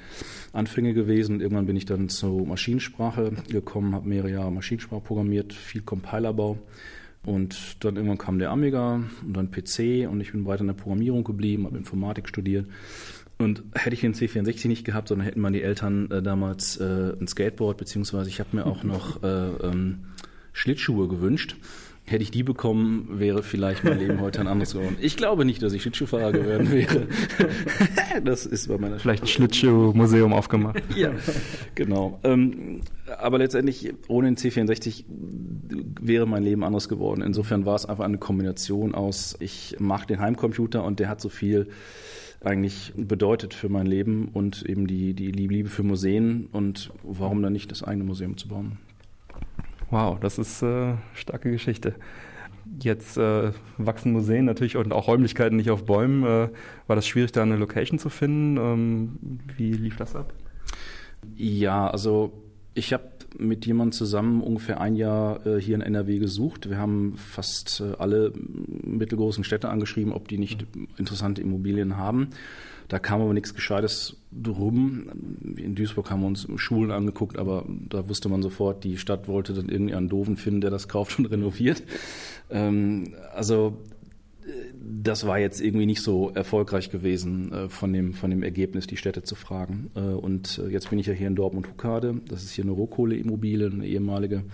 Anfänge 0.53 0.93
gewesen. 0.93 1.37
Und 1.37 1.41
irgendwann 1.41 1.67
bin 1.67 1.77
ich 1.77 1.85
dann 1.85 2.09
zur 2.09 2.47
Maschinensprache 2.47 3.33
gekommen, 3.49 3.95
habe 3.95 4.09
mehrere 4.09 4.31
Jahre 4.31 4.51
Maschinensprache 4.51 5.03
programmiert, 5.03 5.54
viel 5.59 5.83
Compilerbau. 5.83 6.59
Und 7.25 7.83
dann 7.85 7.97
irgendwann 7.97 8.19
kam 8.19 8.39
der 8.39 8.51
Amiga 8.51 9.03
und 9.25 9.35
dann 9.35 9.51
PC 9.51 10.09
und 10.11 10.21
ich 10.21 10.33
bin 10.33 10.45
weiter 10.45 10.61
in 10.61 10.67
der 10.67 10.75
Programmierung 10.75 11.25
geblieben, 11.25 11.65
habe 11.65 11.79
Informatik 11.79 12.29
studiert. 12.29 12.67
Und 13.39 13.63
hätte 13.75 13.95
ich 13.95 14.03
den 14.03 14.15
C64 14.15 14.69
nicht 14.69 14.85
gehabt, 14.85 15.09
sondern 15.09 15.27
hätten 15.27 15.41
meine 15.41 15.61
Eltern 15.61 16.11
äh, 16.11 16.23
damals 16.23 16.77
äh, 16.77 17.15
ein 17.19 17.27
Skateboard, 17.27 17.79
beziehungsweise 17.79 18.29
ich 18.29 18.41
habe 18.41 18.57
mir 18.57 18.67
auch 18.67 18.85
noch 18.85 19.23
äh, 19.23 19.27
ähm, 19.27 20.05
Schlittschuhe 20.53 21.09
gewünscht. 21.09 21.57
Hätte 22.07 22.23
ich 22.23 22.31
die 22.31 22.43
bekommen, 22.43 23.19
wäre 23.19 23.43
vielleicht 23.43 23.83
mein 23.83 23.99
Leben 23.99 24.21
heute 24.21 24.41
ein 24.41 24.47
anderes 24.47 24.75
geworden. 24.75 24.97
Ich 25.01 25.17
glaube 25.17 25.47
nicht, 25.47 25.63
dass 25.63 25.73
ich 25.73 25.81
Schlittschuhfahrer 25.81 26.33
geworden 26.33 26.71
wäre. 26.71 27.07
das 28.25 28.45
ist 28.45 28.69
bei 28.69 28.77
meiner 28.77 28.99
Vielleicht 28.99 29.23
ein 29.23 29.27
Schlittschuhmuseum 29.27 30.35
aufgemacht. 30.35 30.83
ja, 30.97 31.13
genau. 31.75 32.21
Ähm, 32.23 32.83
aber 33.19 33.39
letztendlich 33.39 33.95
ohne 34.09 34.29
den 34.29 34.37
C64 34.37 35.05
wäre 35.99 36.27
mein 36.27 36.43
Leben 36.43 36.63
anders 36.63 36.91
geworden. 36.91 37.23
Insofern 37.23 37.65
war 37.65 37.75
es 37.75 37.87
einfach 37.87 38.05
eine 38.05 38.19
Kombination 38.19 38.95
aus, 38.95 39.35
ich 39.41 39.77
mache 39.79 40.07
den 40.07 40.21
Heimcomputer 40.21 40.85
und 40.85 41.01
der 41.01 41.09
hat 41.09 41.23
so 41.23 41.31
viel 41.31 41.69
eigentlich 42.43 42.93
bedeutet 42.97 43.55
für 43.55 43.71
mein 43.71 43.87
Leben 43.87 44.29
und 44.33 44.63
eben 44.63 44.87
die, 44.87 45.15
die 45.15 45.31
Liebe 45.31 45.71
für 45.71 45.83
Museen 45.83 46.49
und 46.53 46.93
warum 47.03 47.43
dann 47.43 47.55
nicht 47.55 47.71
das 47.71 47.83
eigene 47.83 48.05
Museum 48.05 48.37
zu 48.37 48.49
bauen. 48.49 48.79
Wow, 49.95 50.19
das 50.19 50.39
ist 50.39 50.61
äh, 50.61 50.95
starke 51.15 51.53
Geschichte. 51.53 51.95
Jetzt 52.81 53.17
äh, 53.17 53.53
wachsen 53.79 54.11
Museen 54.11 54.45
natürlich 54.45 54.77
und 54.77 54.93
auch 54.93 55.07
Räumlichkeiten 55.07 55.55
nicht 55.55 55.71
auf 55.71 55.85
Bäumen. 55.85 56.25
Äh, 56.25 56.49
war 56.89 56.97
das 56.97 57.07
schwierig, 57.07 57.31
da 57.31 57.43
eine 57.43 57.55
Location 57.55 58.01
zu 58.01 58.09
finden? 58.09 58.57
Ähm, 58.57 59.19
wie 59.57 59.71
lief 59.71 59.95
das 59.95 60.17
ab? 60.17 60.33
Ja, 61.37 61.87
also 61.87 62.33
ich 62.75 62.93
habe 62.93 63.05
mit 63.39 63.67
jemandem 63.67 63.93
zusammen 63.93 64.43
ungefähr 64.43 64.81
ein 64.81 64.97
Jahr 64.97 65.47
äh, 65.47 65.61
hier 65.61 65.77
in 65.77 65.81
NRW 65.81 66.19
gesucht. 66.19 66.69
Wir 66.69 66.79
haben 66.79 67.17
fast 67.17 67.81
äh, 67.81 67.93
alle 67.97 68.33
mittelgroßen 68.35 69.45
Städte 69.45 69.69
angeschrieben, 69.69 70.13
ob 70.13 70.27
die 70.27 70.39
nicht 70.39 70.67
interessante 70.97 71.41
Immobilien 71.41 71.97
haben. 71.97 72.31
Da 72.89 72.99
kam 72.99 73.21
aber 73.23 73.33
nichts 73.33 73.55
Gescheites 73.55 74.17
drum. 74.31 75.09
In 75.57 75.75
Duisburg 75.75 76.11
haben 76.11 76.21
wir 76.21 76.27
uns 76.27 76.47
Schulen 76.57 76.91
angeguckt, 76.91 77.39
aber 77.39 77.65
da 77.69 78.09
wusste 78.09 78.29
man 78.29 78.43
sofort, 78.43 78.85
die 78.85 78.99
Stadt 78.99 79.29
wollte 79.29 79.55
dann 79.55 79.69
irgendeinen 79.69 80.09
Doofen 80.09 80.37
finden, 80.37 80.61
der 80.61 80.71
das 80.71 80.89
kauft 80.89 81.19
und 81.19 81.27
renoviert. 81.27 81.83
Ähm, 82.51 83.15
also 83.33 83.79
das 84.81 85.27
war 85.27 85.39
jetzt 85.39 85.61
irgendwie 85.61 85.87
nicht 85.87 86.03
so 86.03 86.31
erfolgreich 86.31 86.91
gewesen, 86.91 87.53
äh, 87.53 87.69
von, 87.69 87.93
dem, 87.93 88.15
von 88.15 88.31
dem 88.31 88.43
Ergebnis 88.43 88.87
die 88.87 88.97
Städte 88.97 89.23
zu 89.23 89.35
fragen. 89.35 89.91
Äh, 89.95 90.01
und 90.01 90.59
äh, 90.59 90.69
jetzt 90.69 90.91
bin 90.91 90.99
ich 90.99 91.07
ja 91.07 91.13
hier 91.13 91.29
in 91.29 91.37
Dortmund-Huckade. 91.37 92.21
Das 92.29 92.43
ist 92.43 92.53
hier 92.53 92.65
eine 92.65 92.73
Rohkohleimmobilie, 92.73 93.71
eine 93.71 93.87
ehemalige 93.87 94.45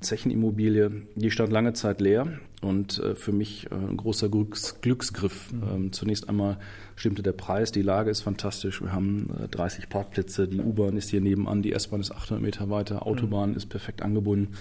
Zechenimmobilie. 0.00 1.02
Die 1.16 1.30
stand 1.30 1.52
lange 1.52 1.72
Zeit 1.72 2.00
leer 2.00 2.38
und 2.62 3.02
für 3.14 3.32
mich 3.32 3.68
ein 3.72 3.96
großer 3.96 4.28
Glücks 4.28 4.80
Glücksgriff. 4.80 5.52
Mhm. 5.52 5.62
Ähm, 5.74 5.92
zunächst 5.92 6.28
einmal 6.28 6.58
stimmte 6.94 7.24
der 7.24 7.32
Preis, 7.32 7.72
die 7.72 7.82
Lage 7.82 8.10
ist 8.10 8.20
fantastisch. 8.20 8.80
Wir 8.80 8.92
haben 8.92 9.28
30 9.50 9.84
äh, 9.84 9.86
Parkplätze, 9.88 10.46
die 10.46 10.60
U-Bahn 10.60 10.96
ist 10.96 11.10
hier 11.10 11.20
nebenan, 11.20 11.62
die 11.62 11.72
S-Bahn 11.72 12.00
ist 12.00 12.12
800 12.12 12.40
Meter 12.40 12.70
weiter, 12.70 13.06
Autobahn 13.06 13.50
mhm. 13.50 13.56
ist 13.56 13.66
perfekt 13.66 14.02
angebunden. 14.02 14.54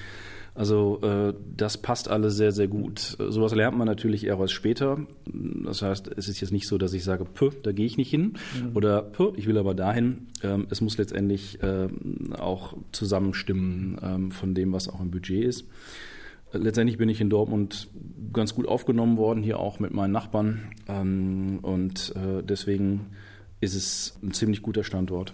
Also 0.57 0.99
äh, 1.03 1.35
das 1.55 1.77
passt 1.77 2.09
alles 2.09 2.35
sehr, 2.35 2.51
sehr 2.51 2.67
gut. 2.67 3.15
Sowas 3.19 3.53
lernt 3.53 3.77
man 3.77 3.85
natürlich 3.85 4.25
eher 4.25 4.39
was 4.39 4.51
später. 4.51 5.05
Das 5.27 5.83
heißt, 5.83 6.09
es 6.17 6.27
ist 6.27 6.41
jetzt 6.41 6.51
nicht 6.51 6.67
so, 6.67 6.79
dass 6.79 6.93
ich 6.93 7.03
sage, 7.03 7.25
Puh, 7.25 7.51
da 7.61 7.71
gehe 7.71 7.85
ich 7.85 7.95
nicht 7.95 8.09
hin 8.09 8.33
mhm. 8.59 8.75
oder 8.75 9.03
Puh, 9.03 9.33
ich 9.35 9.45
will 9.45 9.59
aber 9.59 9.75
dahin. 9.75 10.29
Ähm, 10.41 10.65
es 10.71 10.81
muss 10.81 10.97
letztendlich 10.97 11.59
ähm, 11.61 12.33
auch 12.39 12.75
zusammenstimmen 12.91 13.99
ähm, 14.01 14.31
von 14.31 14.55
dem, 14.55 14.73
was 14.73 14.89
auch 14.89 14.99
im 14.99 15.11
Budget 15.11 15.45
ist. 15.45 15.65
Letztendlich 16.51 16.97
bin 16.97 17.09
ich 17.09 17.21
in 17.21 17.29
Dortmund 17.29 17.89
ganz 18.33 18.55
gut 18.55 18.67
aufgenommen 18.67 19.17
worden, 19.17 19.43
hier 19.43 19.59
auch 19.59 19.79
mit 19.79 19.93
meinen 19.93 20.11
Nachbarn. 20.11 20.71
Ähm, 20.87 21.59
und 21.61 22.15
äh, 22.15 22.41
deswegen 22.41 23.11
ist 23.61 23.75
es 23.75 24.17
ein 24.23 24.31
ziemlich 24.31 24.63
guter 24.63 24.83
Standort. 24.83 25.33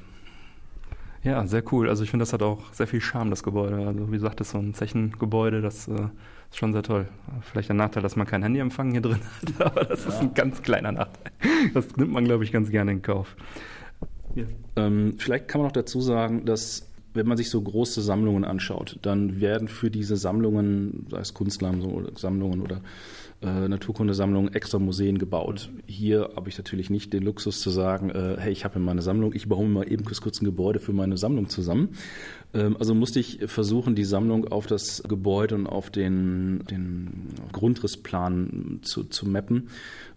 Ja, 1.23 1.47
sehr 1.47 1.63
cool. 1.71 1.89
Also 1.89 2.03
ich 2.03 2.09
finde, 2.09 2.23
das 2.23 2.33
hat 2.33 2.43
auch 2.43 2.73
sehr 2.73 2.87
viel 2.87 2.99
Charme, 2.99 3.29
das 3.29 3.43
Gebäude. 3.43 3.87
Also 3.87 4.07
wie 4.09 4.15
gesagt, 4.15 4.39
das 4.39 4.47
ist 4.47 4.51
so 4.51 4.59
ein 4.59 4.73
Zechengebäude, 4.73 5.61
das 5.61 5.87
äh, 5.87 5.93
ist 6.49 6.57
schon 6.57 6.73
sehr 6.73 6.83
toll. 6.83 7.07
Vielleicht 7.41 7.69
der 7.69 7.75
Nachteil, 7.75 8.03
dass 8.03 8.15
man 8.17 8.27
kein 8.27 8.43
Handyempfang 8.43 8.91
hier 8.91 9.01
drin 9.01 9.19
hat, 9.41 9.61
aber 9.65 9.85
das 9.85 10.03
ja. 10.03 10.09
ist 10.09 10.19
ein 10.19 10.33
ganz 10.33 10.61
kleiner 10.61 10.91
Nachteil. 10.91 11.31
Das 11.73 11.95
nimmt 11.95 12.11
man, 12.11 12.25
glaube 12.25 12.43
ich, 12.43 12.51
ganz 12.51 12.69
gerne 12.69 12.91
in 12.91 13.01
Kauf. 13.01 13.35
Ja. 14.35 14.45
Ähm, 14.75 15.15
vielleicht 15.17 15.47
kann 15.47 15.61
man 15.61 15.67
noch 15.67 15.73
dazu 15.73 16.01
sagen, 16.01 16.45
dass 16.45 16.89
wenn 17.13 17.27
man 17.27 17.37
sich 17.37 17.49
so 17.49 17.61
große 17.61 18.01
Sammlungen 18.01 18.43
anschaut, 18.43 18.97
dann 19.01 19.39
werden 19.39 19.67
für 19.67 19.91
diese 19.91 20.17
Sammlungen, 20.17 21.07
sei 21.09 21.19
es 21.19 21.33
Kunstsammlungen 21.33 22.61
oder 22.61 22.81
äh, 23.43 23.67
Naturkundesammlungen, 23.67 24.53
extra 24.53 24.79
Museen 24.79 25.17
gebaut. 25.17 25.69
Hier 25.85 26.31
habe 26.35 26.49
ich 26.49 26.57
natürlich 26.57 26.89
nicht 26.89 27.13
den 27.13 27.23
Luxus 27.23 27.59
zu 27.59 27.69
sagen, 27.69 28.09
äh, 28.09 28.37
hey, 28.39 28.51
ich 28.51 28.63
habe 28.63 28.79
in 28.79 28.85
meiner 28.85 29.01
Sammlung, 29.01 29.33
ich 29.33 29.49
baue 29.49 29.65
mir 29.65 29.73
mal 29.73 29.91
eben 29.91 30.05
kurz 30.05 30.41
ein 30.41 30.45
Gebäude 30.45 30.79
für 30.79 30.93
meine 30.93 31.17
Sammlung 31.17 31.49
zusammen. 31.49 31.89
Ähm, 32.53 32.77
also 32.79 32.95
musste 32.95 33.19
ich 33.19 33.39
versuchen, 33.47 33.95
die 33.95 34.05
Sammlung 34.05 34.47
auf 34.47 34.65
das 34.65 35.03
Gebäude 35.07 35.55
und 35.55 35.67
auf 35.67 35.89
den, 35.89 36.63
den 36.69 37.27
Grundrissplan 37.51 38.79
zu, 38.81 39.03
zu 39.03 39.27
mappen. 39.27 39.69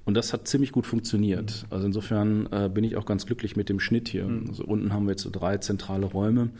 Und 0.06 0.14
das 0.14 0.32
hat 0.32 0.46
ziemlich 0.46 0.70
gut 0.70 0.86
funktioniert. 0.86 1.66
Also 1.68 1.84
insofern 1.84 2.48
äh, 2.52 2.70
bin 2.72 2.84
ich 2.84 2.96
auch 2.96 3.06
ganz 3.06 3.26
glücklich 3.26 3.56
mit 3.56 3.68
dem 3.68 3.80
Schnitt 3.80 4.08
hier. 4.08 4.24
Mhm. 4.24 4.46
Also 4.48 4.64
unten 4.64 4.92
haben 4.92 5.06
wir 5.06 5.10
jetzt 5.10 5.22
so 5.22 5.30
drei 5.30 5.58
zentrale 5.58 6.06
Räume, 6.06 6.50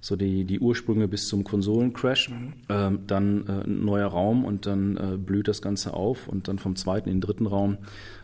so 0.00 0.14
die, 0.14 0.44
die 0.44 0.60
Ursprünge 0.60 1.08
bis 1.08 1.26
zum 1.26 1.42
Konsolencrash, 1.42 2.30
mhm. 2.30 2.52
ähm, 2.68 3.00
dann 3.08 3.46
äh, 3.48 3.64
ein 3.64 3.84
neuer 3.84 4.06
Raum 4.06 4.44
und 4.44 4.66
dann 4.66 4.96
äh, 4.96 5.16
blüht 5.16 5.48
das 5.48 5.60
Ganze 5.60 5.94
auf 5.94 6.28
und 6.28 6.46
dann 6.46 6.60
vom 6.60 6.76
zweiten 6.76 7.08
in 7.08 7.16
den 7.16 7.22
dritten 7.22 7.46
Raum 7.46 7.78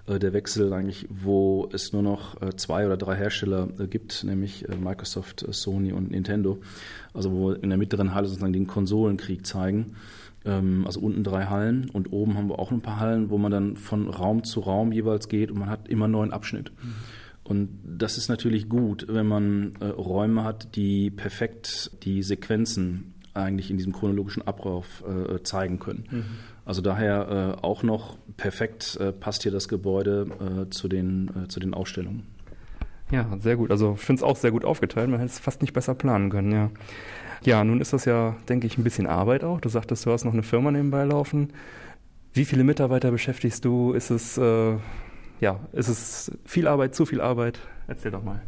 äh, 0.07 0.21
der 0.21 0.33
Wechsel 0.33 0.73
eigentlich, 0.73 1.07
wo 1.11 1.69
es 1.73 1.93
nur 1.93 2.03
noch 2.03 2.41
äh, 2.41 2.55
zwei 2.55 2.87
oder 2.87 2.97
drei 2.97 3.17
Hersteller 3.17 3.69
äh, 3.81 3.89
gibt, 3.89 4.23
nämlich 4.23 4.65
Microsoft, 4.81 5.45
Sony 5.51 5.93
und 5.93 6.13
Nintendo. 6.13 6.61
Also 7.15 7.33
wo 7.33 7.51
in 7.51 7.69
der 7.69 7.79
mittleren 7.79 8.15
Halle 8.15 8.29
sozusagen 8.29 8.53
den 8.53 8.69
Konsolenkrieg 8.69 9.45
zeigen. 9.45 9.97
Ähm, 10.49 10.87
also 10.87 11.01
unten 11.01 11.23
drei 11.23 11.45
Hallen 11.47 11.91
und 11.91 12.13
oben 12.13 12.37
haben 12.37 12.49
wir 12.49 12.59
auch 12.59 12.73
ein 12.73 12.81
paar 12.81 12.99
Hallen, 12.99 13.31
wo 13.31 13.39
man 13.39 13.53
dann 13.53 13.77
von 13.77 14.09
Raum 14.09 14.45
zu 14.45 14.61
Raum 14.61 14.93
jeweils 14.93 15.29
geht 15.29 15.51
und 15.51 15.59
man 15.59 15.69
hat 15.69 15.89
immer 15.89 16.07
einen 16.07 16.13
neuen 16.13 16.33
Abschnitt. 16.33 16.73
Mhm. 16.83 16.95
Und 17.45 17.69
das 17.85 18.19
ist 18.19 18.29
natürlich 18.29 18.69
gut, 18.69 19.07
wenn 19.09 19.27
man 19.27 19.73
äh, 19.81 19.87
Räume 19.87 20.45
hat, 20.45 20.75
die 20.77 21.11
perfekt 21.11 21.91
die 22.03 22.23
Sequenzen 22.23 23.15
eigentlich 23.35 23.71
in 23.71 23.77
diesem 23.77 23.93
chronologischen 23.93 24.47
Ablauf 24.47 25.05
äh, 25.07 25.43
zeigen 25.43 25.79
können. 25.79 26.05
Mhm. 26.11 26.25
Also 26.65 26.83
daher 26.83 27.57
äh, 27.61 27.65
auch 27.65 27.83
noch 27.83 28.19
perfekt 28.37 28.97
äh, 29.01 29.13
passt 29.13 29.43
hier 29.43 29.53
das 29.53 29.69
Gebäude 29.69 30.67
äh, 30.67 30.71
zu, 30.71 30.89
den, 30.89 31.31
äh, 31.45 31.49
zu 31.49 31.61
den 31.61 31.73
Ausstellungen. 31.73 32.27
Ja, 33.11 33.27
sehr 33.41 33.57
gut. 33.57 33.71
Also 33.71 33.95
ich 33.95 34.05
finde 34.05 34.21
es 34.21 34.23
auch 34.23 34.37
sehr 34.37 34.51
gut 34.51 34.65
aufgeteilt. 34.65 35.09
Man 35.09 35.19
hätte 35.21 35.33
es 35.33 35.39
fast 35.39 35.63
nicht 35.63 35.73
besser 35.73 35.95
planen 35.95 36.31
können, 36.31 36.53
ja. 36.53 36.71
Ja, 37.45 37.65
nun 37.65 37.81
ist 37.81 37.93
das 37.93 38.05
ja, 38.05 38.37
denke 38.49 38.67
ich, 38.67 38.79
ein 38.79 38.85
bisschen 38.85 39.07
Arbeit 39.07 39.45
auch. 39.45 39.61
Du 39.61 39.69
sagtest, 39.69 40.07
du 40.07 40.13
hast 40.13 40.25
noch 40.25 40.33
eine 40.33 40.43
Firma 40.43 40.71
nebenbei 40.71 41.05
laufen. 41.05 41.53
Wie 42.33 42.45
viele 42.45 42.65
Mitarbeiter 42.65 43.11
beschäftigst 43.11 43.65
du? 43.65 43.93
Ist 43.93 44.11
es, 44.11 44.39
äh, 44.39 44.77
ja, 45.41 45.61
ist 45.73 45.89
es 45.89 46.33
viel 46.45 46.69
Arbeit, 46.69 46.95
zu 46.95 47.07
viel 47.07 47.21
Arbeit? 47.21 47.59
Erzähl 47.87 48.11
doch 48.11 48.23
mal. 48.23 48.43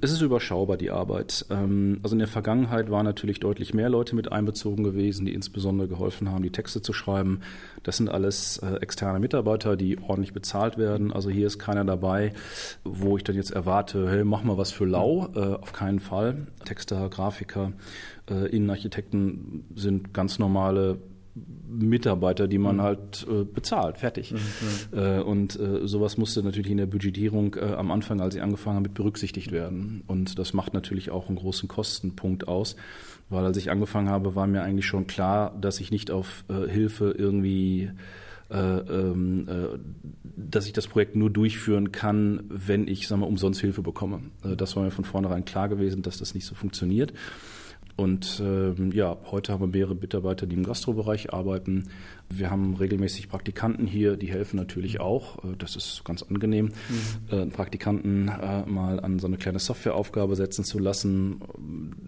Es 0.00 0.12
ist 0.12 0.20
überschaubar, 0.20 0.76
die 0.76 0.90
Arbeit. 0.90 1.44
Ähm, 1.50 1.98
also 2.02 2.14
in 2.14 2.20
der 2.20 2.28
Vergangenheit 2.28 2.90
waren 2.90 3.04
natürlich 3.04 3.40
deutlich 3.40 3.74
mehr 3.74 3.88
Leute 3.88 4.14
mit 4.14 4.30
einbezogen 4.30 4.84
gewesen, 4.84 5.26
die 5.26 5.34
insbesondere 5.34 5.88
geholfen 5.88 6.30
haben, 6.30 6.42
die 6.42 6.52
Texte 6.52 6.80
zu 6.82 6.92
schreiben. 6.92 7.40
Das 7.82 7.96
sind 7.96 8.08
alles 8.08 8.58
äh, 8.58 8.76
externe 8.76 9.18
Mitarbeiter, 9.18 9.76
die 9.76 9.98
ordentlich 9.98 10.32
bezahlt 10.32 10.78
werden. 10.78 11.12
Also 11.12 11.30
hier 11.30 11.48
ist 11.48 11.58
keiner 11.58 11.84
dabei, 11.84 12.32
wo 12.84 13.16
ich 13.16 13.24
dann 13.24 13.34
jetzt 13.34 13.50
erwarte, 13.50 14.08
hey, 14.08 14.24
mach 14.24 14.44
mal 14.44 14.56
was 14.56 14.70
für 14.70 14.84
lau. 14.84 15.30
Äh, 15.34 15.54
auf 15.60 15.72
keinen 15.72 15.98
Fall. 15.98 16.46
Texter, 16.64 17.08
Grafiker, 17.08 17.72
äh, 18.30 18.46
Innenarchitekten 18.54 19.64
sind 19.74 20.14
ganz 20.14 20.38
normale 20.38 20.98
Mitarbeiter, 21.68 22.48
die 22.48 22.58
man 22.58 22.76
mhm. 22.76 22.82
halt 22.82 23.26
äh, 23.28 23.44
bezahlt, 23.44 23.98
fertig. 23.98 24.32
Mhm. 24.32 24.98
Äh, 24.98 25.20
und 25.20 25.58
äh, 25.58 25.86
sowas 25.86 26.18
musste 26.18 26.42
natürlich 26.42 26.70
in 26.70 26.78
der 26.78 26.86
Budgetierung 26.86 27.54
äh, 27.56 27.74
am 27.74 27.90
Anfang, 27.90 28.20
als 28.20 28.34
ich 28.34 28.42
angefangen 28.42 28.76
habe, 28.76 28.88
mit 28.88 28.94
berücksichtigt 28.94 29.52
werden. 29.52 30.02
Und 30.06 30.38
das 30.38 30.52
macht 30.52 30.74
natürlich 30.74 31.10
auch 31.10 31.28
einen 31.28 31.36
großen 31.36 31.68
Kostenpunkt 31.68 32.48
aus, 32.48 32.76
weil 33.28 33.44
als 33.44 33.56
ich 33.56 33.70
angefangen 33.70 34.08
habe, 34.08 34.34
war 34.34 34.46
mir 34.46 34.62
eigentlich 34.62 34.86
schon 34.86 35.06
klar, 35.06 35.56
dass 35.60 35.80
ich 35.80 35.90
nicht 35.90 36.10
auf 36.10 36.44
äh, 36.48 36.68
Hilfe 36.68 37.14
irgendwie 37.16 37.90
äh, 38.50 38.56
ähm, 38.56 39.46
äh, 39.46 39.78
dass 40.22 40.66
ich 40.66 40.72
das 40.72 40.86
Projekt 40.86 41.16
nur 41.16 41.28
durchführen 41.28 41.92
kann, 41.92 42.44
wenn 42.48 42.88
ich 42.88 43.06
sagen 43.06 43.20
wir, 43.20 43.26
umsonst 43.26 43.60
Hilfe 43.60 43.82
bekomme. 43.82 44.20
Das 44.56 44.74
war 44.74 44.84
mir 44.84 44.90
von 44.90 45.04
vornherein 45.04 45.44
klar 45.44 45.68
gewesen, 45.68 46.00
dass 46.00 46.16
das 46.16 46.32
nicht 46.34 46.46
so 46.46 46.54
funktioniert. 46.54 47.12
Und 47.98 48.40
ähm, 48.40 48.92
ja, 48.92 49.16
heute 49.32 49.52
haben 49.52 49.60
wir 49.60 49.66
mehrere 49.66 49.96
Mitarbeiter, 49.96 50.46
die 50.46 50.54
im 50.54 50.62
Gastrobereich 50.62 51.32
arbeiten. 51.32 51.88
Wir 52.30 52.50
haben 52.50 52.74
regelmäßig 52.74 53.28
Praktikanten 53.28 53.86
hier, 53.86 54.16
die 54.16 54.30
helfen 54.30 54.56
natürlich 54.56 55.00
auch. 55.00 55.42
Äh, 55.44 55.56
das 55.56 55.76
ist 55.76 56.04
ganz 56.04 56.22
angenehm, 56.22 56.66
mhm. 56.66 57.38
äh, 57.38 57.46
Praktikanten 57.46 58.28
äh, 58.28 58.66
mal 58.66 59.00
an 59.00 59.18
so 59.18 59.26
eine 59.26 59.38
kleine 59.38 59.58
Softwareaufgabe 59.58 60.36
setzen 60.36 60.62
zu 60.64 60.78
lassen. 60.78 61.40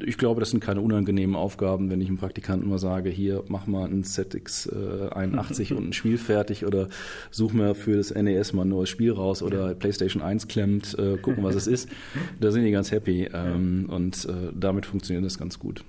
Ich 0.04 0.18
glaube, 0.18 0.40
das 0.40 0.50
sind 0.50 0.60
keine 0.60 0.82
unangenehmen 0.82 1.36
Aufgaben, 1.36 1.90
wenn 1.90 2.00
ich 2.00 2.08
einem 2.08 2.18
Praktikanten 2.18 2.68
mal 2.68 2.78
sage, 2.78 3.08
hier 3.08 3.44
mach 3.48 3.66
mal 3.66 3.86
ein 3.86 4.04
ZX81 4.04 5.72
und 5.74 5.88
ein 5.88 5.92
Spiel 5.94 6.18
fertig 6.18 6.66
oder 6.66 6.88
such 7.30 7.52
mir 7.52 7.74
für 7.74 7.96
das 7.96 8.14
NES 8.14 8.52
mal 8.52 8.62
ein 8.62 8.68
neues 8.68 8.90
Spiel 8.90 9.12
raus 9.12 9.42
oder 9.42 9.74
PlayStation 9.74 10.22
1 10.22 10.48
klemmt, 10.48 10.96
gucken, 11.22 11.42
was 11.42 11.54
es 11.54 11.66
ist. 11.66 11.88
Da 12.40 12.50
sind 12.50 12.64
die 12.64 12.70
ganz 12.70 12.90
happy 12.90 13.28
ähm, 13.32 13.86
und 13.88 14.26
damit 14.54 14.86
funktioniert 14.86 15.24
das 15.24 15.38
ganz 15.38 15.58
gut. 15.58 15.84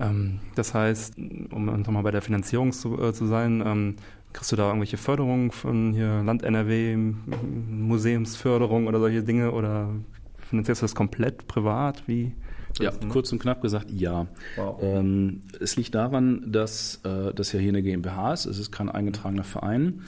Ähm, 0.00 0.40
das 0.54 0.74
heißt, 0.74 1.18
um 1.18 1.66
nochmal 1.66 2.02
bei 2.02 2.10
der 2.10 2.22
Finanzierung 2.22 2.72
zu, 2.72 3.00
äh, 3.00 3.12
zu 3.12 3.26
sein, 3.26 3.62
ähm, 3.64 3.96
kriegst 4.32 4.50
du 4.50 4.56
da 4.56 4.66
irgendwelche 4.66 4.96
Förderungen 4.96 5.50
von 5.50 5.92
hier 5.92 6.22
Land 6.22 6.42
NRW, 6.42 6.96
Museumsförderung 6.96 8.86
oder 8.86 8.98
solche 8.98 9.22
Dinge 9.22 9.52
oder 9.52 9.90
finanzierst 10.38 10.82
du 10.82 10.84
das 10.84 10.94
komplett 10.94 11.46
privat? 11.46 12.02
Wie? 12.06 12.32
Ja, 12.78 12.92
kurz 13.08 13.32
und 13.32 13.40
knapp 13.40 13.60
gesagt, 13.62 13.90
ja. 13.90 14.26
Wow. 14.56 14.78
Ähm, 14.80 15.42
es 15.60 15.76
liegt 15.76 15.94
daran, 15.94 16.52
dass 16.52 17.00
äh, 17.04 17.34
das 17.34 17.52
ja 17.52 17.58
hier 17.58 17.70
eine 17.70 17.82
GmbH 17.82 18.32
ist. 18.32 18.46
Es 18.46 18.58
ist 18.58 18.70
kein 18.70 18.88
eingetragener 18.88 19.44
Verein. 19.44 20.02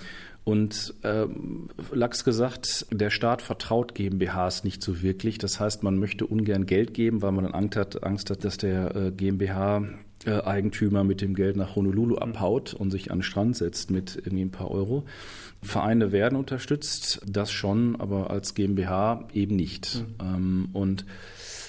Und 0.44 0.94
äh, 1.02 1.26
Lachs 1.92 2.24
gesagt, 2.24 2.86
der 2.90 3.10
Staat 3.10 3.42
vertraut 3.42 3.94
GmbHs 3.94 4.64
nicht 4.64 4.82
so 4.82 5.00
wirklich. 5.02 5.38
Das 5.38 5.60
heißt, 5.60 5.84
man 5.84 5.98
möchte 5.98 6.26
ungern 6.26 6.66
Geld 6.66 6.94
geben, 6.94 7.22
weil 7.22 7.32
man 7.32 7.44
dann 7.44 7.54
Angst 7.54 7.76
hat, 7.76 8.02
Angst 8.02 8.30
hat 8.30 8.44
dass 8.44 8.56
der 8.56 8.96
äh, 8.96 9.10
GmbH 9.12 9.84
äh, 10.24 10.40
Eigentümer 10.40 11.04
mit 11.04 11.20
dem 11.20 11.34
Geld 11.34 11.56
nach 11.56 11.76
Honolulu 11.76 12.16
abhaut 12.16 12.74
und 12.74 12.90
sich 12.90 13.10
an 13.10 13.18
den 13.18 13.22
Strand 13.22 13.56
setzt 13.56 13.90
mit 13.90 14.16
irgendwie 14.16 14.44
ein 14.44 14.50
paar 14.50 14.70
Euro. 14.70 15.04
Vereine 15.62 16.10
werden 16.10 16.36
unterstützt, 16.36 17.20
das 17.26 17.52
schon, 17.52 18.00
aber 18.00 18.30
als 18.30 18.54
GmbH 18.54 19.28
eben 19.32 19.54
nicht. 19.54 20.04
Mhm. 20.20 20.26
Ähm, 20.26 20.68
und 20.72 21.04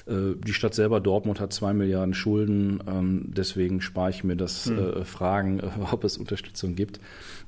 die 0.05 0.53
Stadt 0.53 0.73
selber 0.73 0.99
Dortmund 0.99 1.39
hat 1.39 1.53
zwei 1.53 1.73
Milliarden 1.73 2.13
Schulden, 2.13 2.83
ähm, 2.87 3.25
deswegen 3.27 3.79
spare 3.79 4.09
ich 4.09 4.23
mir 4.23 4.35
das 4.35 4.65
mhm. 4.65 5.05
Fragen, 5.05 5.61
ob 5.91 6.03
es 6.03 6.17
Unterstützung 6.17 6.75
gibt. 6.75 6.99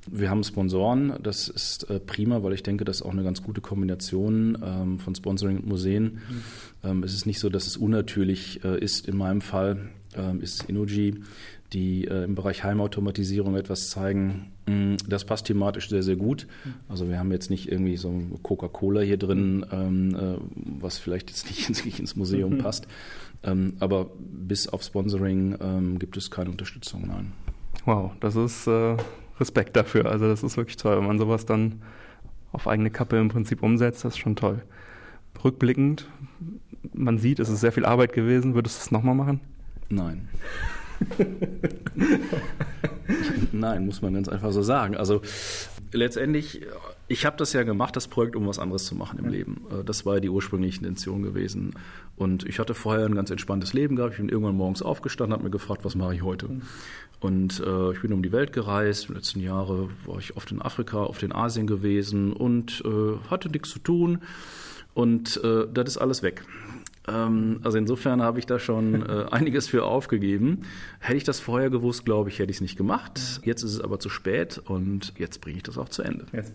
Wir 0.09 0.29
haben 0.29 0.43
Sponsoren, 0.43 1.13
das 1.21 1.49
ist 1.49 1.87
prima, 2.05 2.43
weil 2.43 2.53
ich 2.53 2.63
denke, 2.63 2.85
das 2.85 2.97
ist 2.97 3.01
auch 3.01 3.11
eine 3.11 3.23
ganz 3.23 3.43
gute 3.43 3.59
Kombination 3.59 4.57
ähm, 4.63 4.99
von 4.99 5.15
Sponsoring 5.15 5.57
und 5.57 5.67
Museen. 5.67 6.19
Mhm. 6.83 7.03
Es 7.03 7.13
ist 7.13 7.25
nicht 7.25 7.39
so, 7.39 7.49
dass 7.49 7.67
es 7.67 7.77
unnatürlich 7.77 8.63
ist. 8.63 9.07
In 9.07 9.17
meinem 9.17 9.41
Fall 9.41 9.89
ist 10.39 10.69
Inuji, 10.69 11.15
die 11.75 12.05
im 12.05 12.33
Bereich 12.33 12.63
Heimautomatisierung 12.63 13.55
etwas 13.55 13.89
zeigen. 13.89 14.51
Mm, 14.65 14.95
das 15.07 15.25
passt 15.25 15.45
thematisch 15.45 15.89
sehr, 15.89 16.01
sehr 16.01 16.15
gut. 16.15 16.47
Also 16.89 17.09
wir 17.09 17.19
haben 17.19 17.31
jetzt 17.31 17.49
nicht 17.49 17.71
irgendwie 17.71 17.97
so 17.97 18.21
Coca-Cola 18.41 19.01
hier 19.01 19.17
drin, 19.17 19.65
ähm, 19.71 20.17
was 20.55 20.97
vielleicht 20.97 21.29
jetzt 21.29 21.45
nicht 21.85 21.99
ins 21.99 22.15
Museum 22.15 22.53
mhm. 22.53 22.57
passt. 22.59 22.87
Ähm, 23.43 23.73
aber 23.79 24.09
bis 24.17 24.67
auf 24.67 24.81
Sponsoring 24.83 25.57
ähm, 25.61 25.99
gibt 25.99 26.17
es 26.17 26.31
keine 26.31 26.49
Unterstützung, 26.49 27.05
nein. 27.07 27.33
Wow, 27.85 28.11
das 28.19 28.35
ist 28.35 28.67
äh, 28.67 28.97
Respekt 29.39 29.75
dafür. 29.75 30.07
Also 30.07 30.27
das 30.27 30.43
ist 30.43 30.57
wirklich 30.57 30.77
toll, 30.77 30.97
wenn 30.97 31.05
man 31.05 31.19
sowas 31.19 31.45
dann 31.45 31.81
auf 32.51 32.67
eigene 32.67 32.89
Kappe 32.89 33.17
im 33.17 33.29
Prinzip 33.29 33.61
umsetzt, 33.61 34.03
das 34.03 34.13
ist 34.13 34.19
schon 34.19 34.35
toll. 34.35 34.63
Rückblickend, 35.43 36.07
man 36.93 37.17
sieht, 37.17 37.39
es 37.39 37.49
ist 37.49 37.59
sehr 37.59 37.71
viel 37.71 37.85
Arbeit 37.85 38.13
gewesen. 38.13 38.55
Würdest 38.55 38.77
du 38.77 38.81
es 38.81 38.91
nochmal 38.91 39.15
machen? 39.15 39.41
Nein. 39.89 40.27
Nein, 43.51 43.85
muss 43.85 44.01
man 44.01 44.13
ganz 44.13 44.29
einfach 44.29 44.51
so 44.51 44.61
sagen. 44.61 44.95
Also 44.95 45.21
letztendlich, 45.91 46.61
ich 47.07 47.25
habe 47.25 47.37
das 47.37 47.53
ja 47.53 47.63
gemacht, 47.63 47.95
das 47.95 48.07
Projekt, 48.07 48.35
um 48.35 48.47
was 48.47 48.59
anderes 48.59 48.85
zu 48.85 48.95
machen 48.95 49.19
im 49.19 49.27
Leben. 49.27 49.65
Äh, 49.71 49.83
das 49.83 50.05
war 50.05 50.15
ja 50.15 50.19
die 50.19 50.29
ursprüngliche 50.29 50.79
Intention 50.79 51.23
gewesen. 51.23 51.73
Und 52.15 52.47
ich 52.47 52.59
hatte 52.59 52.73
vorher 52.73 53.05
ein 53.05 53.15
ganz 53.15 53.29
entspanntes 53.29 53.73
Leben 53.73 53.95
gehabt. 53.95 54.13
Ich 54.13 54.19
bin 54.19 54.29
irgendwann 54.29 54.55
morgens 54.55 54.81
aufgestanden, 54.81 55.33
habe 55.33 55.43
mir 55.43 55.49
gefragt, 55.49 55.83
was 55.83 55.95
mache 55.95 56.15
ich 56.15 56.23
heute? 56.23 56.49
Und 57.19 57.59
äh, 57.59 57.91
ich 57.91 58.01
bin 58.01 58.13
um 58.13 58.23
die 58.23 58.31
Welt 58.31 58.53
gereist. 58.53 59.09
Die 59.09 59.13
letzten 59.13 59.39
Jahre 59.39 59.89
war 60.05 60.19
ich 60.19 60.37
oft 60.37 60.51
in 60.51 60.61
Afrika, 60.61 61.03
oft 61.03 61.23
in 61.23 61.33
Asien 61.33 61.67
gewesen 61.67 62.33
und 62.33 62.83
äh, 62.85 63.29
hatte 63.29 63.49
nichts 63.49 63.69
zu 63.69 63.79
tun. 63.79 64.19
Und 64.93 65.41
äh, 65.43 65.67
das 65.73 65.89
ist 65.89 65.97
alles 65.97 66.23
weg. 66.23 66.43
Ähm, 67.07 67.59
also 67.63 67.77
insofern 67.77 68.21
habe 68.21 68.39
ich 68.39 68.45
da 68.45 68.59
schon 68.59 69.07
äh, 69.07 69.25
einiges 69.31 69.67
für 69.67 69.85
aufgegeben. 69.85 70.63
Hätte 70.99 71.17
ich 71.17 71.23
das 71.23 71.39
vorher 71.39 71.69
gewusst, 71.69 72.05
glaube 72.05 72.29
ich, 72.29 72.39
hätte 72.39 72.51
ich 72.51 72.57
es 72.57 72.61
nicht 72.61 72.77
gemacht. 72.77 73.41
Jetzt 73.43 73.63
ist 73.63 73.73
es 73.73 73.81
aber 73.81 73.99
zu 73.99 74.09
spät 74.09 74.61
und 74.65 75.13
jetzt 75.17 75.41
bringe 75.41 75.57
ich 75.57 75.63
das 75.63 75.77
auch 75.77 75.89
zu 75.89 76.01
Ende. 76.01 76.25
Jetzt, 76.31 76.53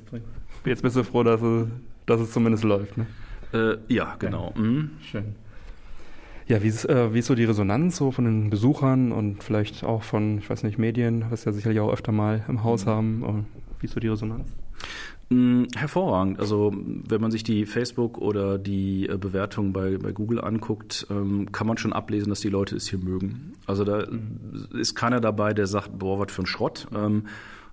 jetzt 0.64 0.82
bist 0.82 0.96
du 0.96 1.04
froh, 1.04 1.22
dass 1.22 1.42
es, 1.42 1.66
dass 2.06 2.20
es 2.20 2.32
zumindest 2.32 2.64
läuft, 2.64 2.96
ne? 2.96 3.06
Äh, 3.52 3.76
ja, 3.88 4.16
genau. 4.18 4.52
Ja. 4.54 4.60
Mhm. 4.60 4.90
Schön. 5.02 5.34
Ja, 6.46 6.62
wie 6.62 6.68
ist, 6.68 6.84
äh, 6.84 7.14
wie 7.14 7.20
ist 7.20 7.26
so 7.26 7.36
die 7.36 7.44
Resonanz 7.44 7.96
so 7.96 8.10
von 8.10 8.24
den 8.24 8.50
Besuchern 8.50 9.12
und 9.12 9.44
vielleicht 9.44 9.84
auch 9.84 10.02
von, 10.02 10.38
ich 10.38 10.50
weiß 10.50 10.64
nicht, 10.64 10.78
Medien, 10.78 11.26
was 11.30 11.44
ja 11.44 11.52
sicherlich 11.52 11.78
auch 11.78 11.92
öfter 11.92 12.10
mal 12.10 12.44
im 12.48 12.64
Haus 12.64 12.86
mhm. 12.86 12.90
haben. 12.90 13.46
Wie 13.78 13.86
ist 13.86 13.92
so 13.92 14.00
die 14.00 14.08
Resonanz? 14.08 14.48
Hervorragend. 15.32 16.40
Also 16.40 16.72
wenn 16.74 17.20
man 17.20 17.30
sich 17.30 17.44
die 17.44 17.64
Facebook 17.64 18.18
oder 18.18 18.58
die 18.58 19.08
äh, 19.08 19.16
Bewertung 19.16 19.72
bei, 19.72 19.96
bei 19.96 20.10
Google 20.10 20.40
anguckt, 20.40 21.06
ähm, 21.08 21.52
kann 21.52 21.68
man 21.68 21.78
schon 21.78 21.92
ablesen, 21.92 22.30
dass 22.30 22.40
die 22.40 22.48
Leute 22.48 22.74
es 22.74 22.88
hier 22.88 22.98
mögen. 22.98 23.52
Also 23.64 23.84
da 23.84 24.06
mhm. 24.10 24.68
ist 24.76 24.96
keiner 24.96 25.20
dabei, 25.20 25.54
der 25.54 25.68
sagt, 25.68 25.96
boah, 25.96 26.18
was 26.18 26.32
für 26.32 26.42
ein 26.42 26.46
Schrott. 26.46 26.88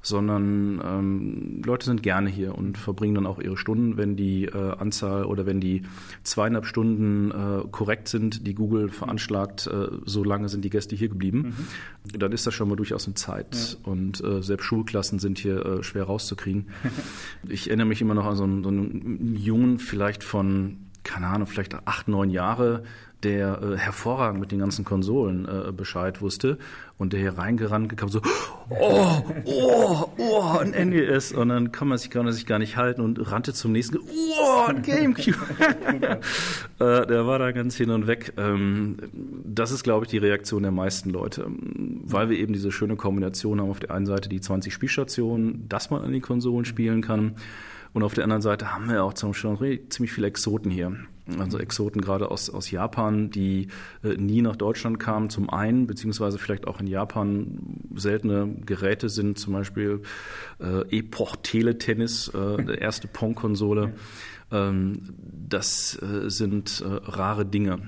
Sondern 0.08 0.82
ähm, 0.86 1.62
Leute 1.66 1.86
sind 1.86 2.02
gerne 2.02 2.30
hier 2.30 2.56
und 2.56 2.78
verbringen 2.78 3.16
dann 3.16 3.26
auch 3.26 3.40
ihre 3.40 3.58
Stunden, 3.58 3.98
wenn 3.98 4.16
die 4.16 4.46
äh, 4.46 4.72
Anzahl 4.78 5.26
oder 5.26 5.46
wenn 5.46 5.60
die 5.60 5.82
zweieinhalb 6.24 6.66
Stunden 6.66 7.32
äh, 7.32 7.68
korrekt 7.72 8.08
sind, 8.08 8.48
die 8.48 8.56
Google 8.56 8.88
veranschlagt, 8.88 9.68
äh, 9.68 9.90
so 10.06 10.24
lange 10.24 10.48
sind 10.48 10.64
die 10.64 10.70
Gäste 10.70 10.96
hier 10.96 11.10
geblieben, 11.10 11.56
mhm. 12.14 12.20
dann 12.20 12.32
ist 12.32 12.48
das 12.48 12.54
schon 12.54 12.70
mal 12.70 12.78
durchaus 12.78 13.06
eine 13.06 13.16
Zeit. 13.16 13.78
Ja. 13.84 13.92
Und 13.92 14.24
äh, 14.24 14.42
selbst 14.42 14.64
Schulklassen 14.64 15.20
sind 15.20 15.40
hier 15.40 15.66
äh, 15.66 15.84
schwer 15.84 16.06
rauszukriegen. 16.06 16.68
ich 17.50 17.68
erinnere 17.68 17.88
mich 17.88 18.02
immer 18.02 18.14
noch 18.14 18.26
an 18.26 18.38
so 18.38 18.46
einen, 18.46 18.64
so 18.64 18.70
einen 18.70 19.36
Jungen, 19.36 19.78
vielleicht 19.78 20.24
von 20.24 20.78
keine 21.08 21.28
Ahnung, 21.28 21.48
vielleicht 21.48 21.74
acht, 21.88 22.10
neun 22.10 22.30
Jahre, 22.30 22.84
der 23.24 23.62
äh, 23.62 23.78
hervorragend 23.78 24.40
mit 24.40 24.52
den 24.52 24.60
ganzen 24.60 24.86
Konsolen 24.86 25.48
äh, 25.48 25.72
Bescheid 25.72 26.22
wusste 26.22 26.58
und 26.98 27.14
der 27.14 27.20
hier 27.20 27.38
reingerannt 27.38 27.96
kam 27.98 28.10
so, 28.10 28.22
oh, 28.70 29.24
oh, 29.46 30.06
oh, 30.18 30.58
ein 30.60 30.72
NES 30.90 31.32
und 31.32 31.50
dann 31.50 31.72
kann 31.72 31.88
man 31.88 31.98
sich 31.98 32.12
gar, 32.12 32.32
sich 32.32 32.46
gar 32.46 32.60
nicht 32.60 32.78
halten 32.78 33.02
und 33.02 33.32
rannte 33.32 33.54
zum 33.54 33.72
nächsten, 33.72 33.98
oh, 33.98 34.66
ein 34.68 34.82
Gamecube. 34.84 35.38
äh, 36.80 37.08
der 37.08 37.28
war 37.28 37.40
da 37.40 37.52
ganz 37.52 37.76
hin 37.76 37.90
und 37.90 38.08
weg. 38.08 38.34
Ähm, 38.38 38.98
das 39.46 39.72
ist, 39.72 39.84
glaube 39.84 40.06
ich, 40.06 40.12
die 40.12 40.18
Reaktion 40.20 40.64
der 40.64 40.72
meisten 40.72 41.10
Leute, 41.10 41.48
weil 41.48 42.30
wir 42.30 42.38
eben 42.38 42.54
diese 42.54 42.72
schöne 42.72 42.96
Kombination 42.96 43.62
haben. 43.62 43.70
Auf 43.70 43.80
der 43.80 43.92
einen 43.92 44.06
Seite 44.06 44.30
die 44.30 44.42
20 44.42 44.74
Spielstationen, 44.74 45.68
dass 45.70 45.90
man 45.90 46.04
an 46.04 46.12
die 46.12 46.22
Konsolen 46.22 46.66
spielen 46.66 47.02
kann. 47.02 47.36
Und 47.94 48.04
auf 48.04 48.14
der 48.14 48.24
anderen 48.24 48.42
Seite 48.42 48.74
haben 48.74 48.90
wir 48.90 49.04
auch 49.04 49.14
zum 49.14 49.32
Beispiel 49.32 49.90
ziemlich 49.90 50.12
viele 50.12 50.28
Exoten 50.28 50.70
hier. 50.70 50.96
Also 51.39 51.60
Exoten 51.60 52.01
gerade 52.01 52.31
aus, 52.31 52.50
aus 52.50 52.72
Japan, 52.72 53.29
die 53.29 53.67
äh, 54.03 54.15
nie 54.15 54.41
nach 54.41 54.55
Deutschland 54.55 55.00
kamen, 55.00 55.29
zum 55.29 55.50
einen, 55.50 55.86
beziehungsweise 55.86 56.38
vielleicht 56.38 56.67
auch 56.67 56.79
in 56.79 56.88
Japan 56.88 57.60
seltene 57.96 58.55
Geräte 58.65 59.10
sind, 59.10 59.38
zum 59.38 59.53
Beispiel 59.53 60.01
äh, 60.60 60.98
Epoch 60.98 61.36
Teletennis, 61.43 62.29
äh, 62.29 62.63
der 62.63 62.81
erste 62.81 63.07
Pong-Konsole. 63.07 63.93
Ähm, 64.51 65.01
das 65.50 66.01
äh, 66.01 66.29
sind 66.29 66.81
äh, 66.81 66.86
rare 66.88 67.46
Dinge. 67.46 67.79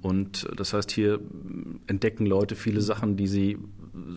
Und 0.00 0.48
das 0.54 0.72
heißt, 0.72 0.90
hier 0.90 1.18
entdecken 1.86 2.26
Leute 2.26 2.56
viele 2.56 2.82
Sachen, 2.82 3.16
die 3.16 3.26
sie 3.26 3.58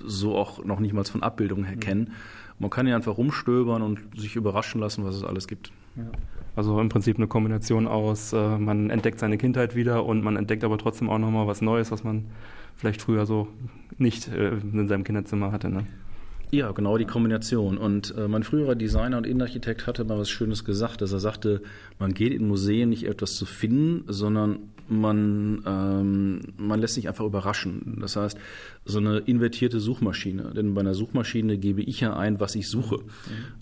so 0.05 0.35
auch 0.35 0.63
noch 0.63 0.79
nicht 0.79 0.93
mal 0.93 1.05
von 1.05 1.23
Abbildungen 1.23 1.63
her 1.63 1.77
kennen. 1.77 2.11
Man 2.59 2.69
kann 2.69 2.87
ja 2.87 2.95
einfach 2.95 3.17
rumstöbern 3.17 3.81
und 3.81 4.19
sich 4.19 4.35
überraschen 4.35 4.81
lassen, 4.81 5.05
was 5.05 5.15
es 5.15 5.23
alles 5.23 5.47
gibt. 5.47 5.71
Ja. 5.95 6.11
Also 6.57 6.81
im 6.81 6.89
Prinzip 6.89 7.17
eine 7.17 7.27
Kombination 7.27 7.85
aus, 7.85 8.33
äh, 8.33 8.57
man 8.57 8.89
entdeckt 8.89 9.19
seine 9.19 9.37
Kindheit 9.37 9.75
wieder 9.75 10.03
und 10.07 10.23
man 10.23 10.35
entdeckt 10.37 10.63
aber 10.63 10.79
trotzdem 10.79 11.07
auch 11.07 11.19
nochmal 11.19 11.45
was 11.45 11.61
Neues, 11.61 11.91
was 11.91 12.03
man 12.03 12.25
vielleicht 12.75 12.99
früher 12.99 13.27
so 13.27 13.47
nicht 13.99 14.27
äh, 14.29 14.53
in 14.73 14.87
seinem 14.87 15.03
Kinderzimmer 15.03 15.51
hatte. 15.51 15.69
Ne? 15.69 15.85
Ja, 16.49 16.71
genau 16.71 16.97
die 16.97 17.05
Kombination. 17.05 17.77
Und 17.77 18.15
äh, 18.17 18.27
mein 18.27 18.41
früherer 18.41 18.73
Designer 18.73 19.17
und 19.17 19.27
Innenarchitekt 19.27 19.85
hatte 19.85 20.03
mal 20.03 20.17
was 20.17 20.31
Schönes 20.31 20.65
gesagt, 20.65 21.03
dass 21.03 21.11
er 21.11 21.19
sagte, 21.19 21.61
man 21.99 22.15
geht 22.15 22.33
in 22.33 22.47
Museen 22.47 22.89
nicht 22.89 23.03
etwas 23.03 23.35
zu 23.35 23.45
finden, 23.45 24.11
sondern 24.11 24.57
man, 24.89 25.63
ähm, 25.65 26.39
man 26.57 26.79
lässt 26.79 26.95
sich 26.95 27.07
einfach 27.07 27.25
überraschen. 27.25 27.97
Das 28.01 28.15
heißt, 28.15 28.37
so 28.85 28.99
eine 28.99 29.19
invertierte 29.19 29.79
Suchmaschine. 29.79 30.53
Denn 30.55 30.73
bei 30.73 30.81
einer 30.81 30.93
Suchmaschine 30.93 31.57
gebe 31.57 31.81
ich 31.81 31.99
ja 31.99 32.15
ein, 32.15 32.39
was 32.39 32.55
ich 32.55 32.67
suche. 32.67 32.97
Mhm. 32.97 33.03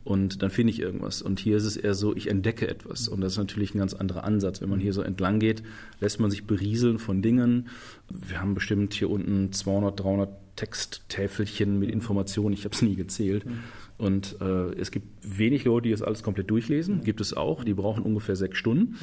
Und 0.04 0.42
dann 0.42 0.52
finde 0.52 0.72
ich 0.72 0.80
irgendwas. 0.80 1.22
Und 1.22 1.40
hier 1.40 1.58
ist 1.58 1.66
es 1.66 1.78
eher 1.78 1.94
so, 1.94 2.16
ich 2.16 2.28
entdecke 2.28 2.68
etwas. 2.68 3.08
Und 3.08 3.22
das 3.22 3.34
ist 3.34 3.38
natürlich 3.38 3.74
ein 3.74 3.80
ganz 3.80 3.94
anderer 3.94 4.24
Ansatz. 4.24 4.62
Wenn 4.62 4.70
man 4.70 4.80
hier 4.80 4.94
so 4.94 5.02
entlang 5.02 5.40
geht, 5.40 5.64
lässt 6.00 6.20
man 6.20 6.32
sich 6.32 6.46
berieseln 6.46 7.00
von 7.00 7.22
Dingen. 7.22 7.70
Wir 8.10 8.42
haben 8.42 8.54
bestimmt 8.54 8.94
hier 8.94 9.10
unten 9.10 9.52
200, 9.52 10.00
300 10.00 10.30
Texttäfelchen 10.56 11.80
mit 11.80 11.90
Informationen. 11.90 12.54
Ich 12.54 12.64
habe 12.66 12.76
es 12.76 12.82
nie 12.82 12.96
gezählt. 12.96 13.46
Mhm. 13.46 13.60
Und 13.98 14.36
äh, 14.42 14.74
es 14.74 14.92
gibt 14.92 15.08
wenig 15.22 15.64
Leute, 15.64 15.84
die 15.84 15.92
das 15.92 16.02
alles 16.02 16.22
komplett 16.22 16.50
durchlesen. 16.50 17.02
Gibt 17.04 17.22
es 17.22 17.34
auch. 17.34 17.64
Die 17.64 17.74
brauchen 17.74 18.04
ungefähr 18.04 18.36
sechs 18.36 18.58
Stunden. 18.58 18.98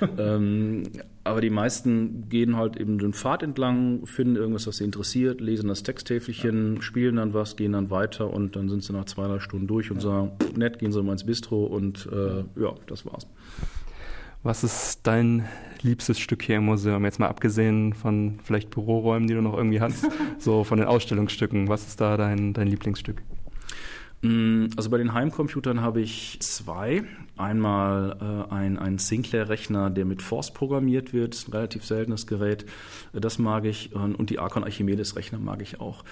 ähm, 0.18 0.84
aber 1.22 1.42
die 1.42 1.50
meisten 1.50 2.30
gehen 2.30 2.56
halt 2.56 2.78
eben 2.78 2.98
den 2.98 3.12
Pfad 3.12 3.42
entlang, 3.42 4.06
finden 4.06 4.36
irgendwas, 4.36 4.66
was 4.66 4.78
sie 4.78 4.84
interessiert, 4.84 5.42
lesen 5.42 5.68
das 5.68 5.82
Texttäfelchen, 5.82 6.80
spielen 6.80 7.16
dann 7.16 7.34
was, 7.34 7.56
gehen 7.56 7.72
dann 7.72 7.90
weiter 7.90 8.32
und 8.32 8.56
dann 8.56 8.70
sind 8.70 8.82
sie 8.82 8.94
nach 8.94 9.04
zwei, 9.04 9.26
drei 9.26 9.38
Stunden 9.38 9.66
durch 9.66 9.90
und 9.90 10.00
sagen, 10.00 10.32
nett, 10.56 10.78
gehen 10.78 10.92
sie 10.92 11.02
mal 11.02 11.12
ins 11.12 11.24
Bistro 11.24 11.66
und 11.66 12.08
äh, 12.10 12.38
ja, 12.60 12.74
das 12.86 13.04
war's. 13.04 13.26
Was 14.42 14.64
ist 14.64 15.00
dein 15.06 15.46
liebstes 15.82 16.18
Stück 16.18 16.42
hier 16.42 16.56
im 16.56 16.64
Museum? 16.64 17.04
Jetzt 17.04 17.18
mal 17.18 17.28
abgesehen 17.28 17.92
von 17.92 18.38
vielleicht 18.42 18.70
Büroräumen, 18.70 19.28
die 19.28 19.34
du 19.34 19.42
noch 19.42 19.56
irgendwie 19.56 19.80
hast, 19.80 20.06
so 20.38 20.64
von 20.64 20.78
den 20.78 20.86
Ausstellungsstücken. 20.86 21.68
Was 21.68 21.86
ist 21.86 22.00
da 22.00 22.16
dein, 22.16 22.54
dein 22.54 22.68
Lieblingsstück? 22.68 23.22
Mm, 24.22 24.66
also 24.76 24.90
bei 24.90 24.98
den 24.98 25.12
Heimcomputern 25.12 25.80
habe 25.80 26.00
ich 26.00 26.38
zwei. 26.40 27.04
Einmal 27.36 28.16
äh, 28.50 28.52
ein, 28.52 28.78
ein 28.78 28.98
Sinclair-Rechner, 28.98 29.90
der 29.90 30.04
mit 30.04 30.22
Force 30.22 30.52
programmiert 30.52 31.12
wird, 31.12 31.46
ein 31.46 31.52
relativ 31.52 31.84
seltenes 31.84 32.26
Gerät. 32.26 32.66
Äh, 33.12 33.20
das 33.20 33.38
mag 33.38 33.64
ich. 33.64 33.94
Und 33.94 34.30
die 34.30 34.38
Archon 34.38 34.64
Archimedes-Rechner 34.64 35.38
mag 35.38 35.62
ich 35.62 35.80
auch, 35.80 36.04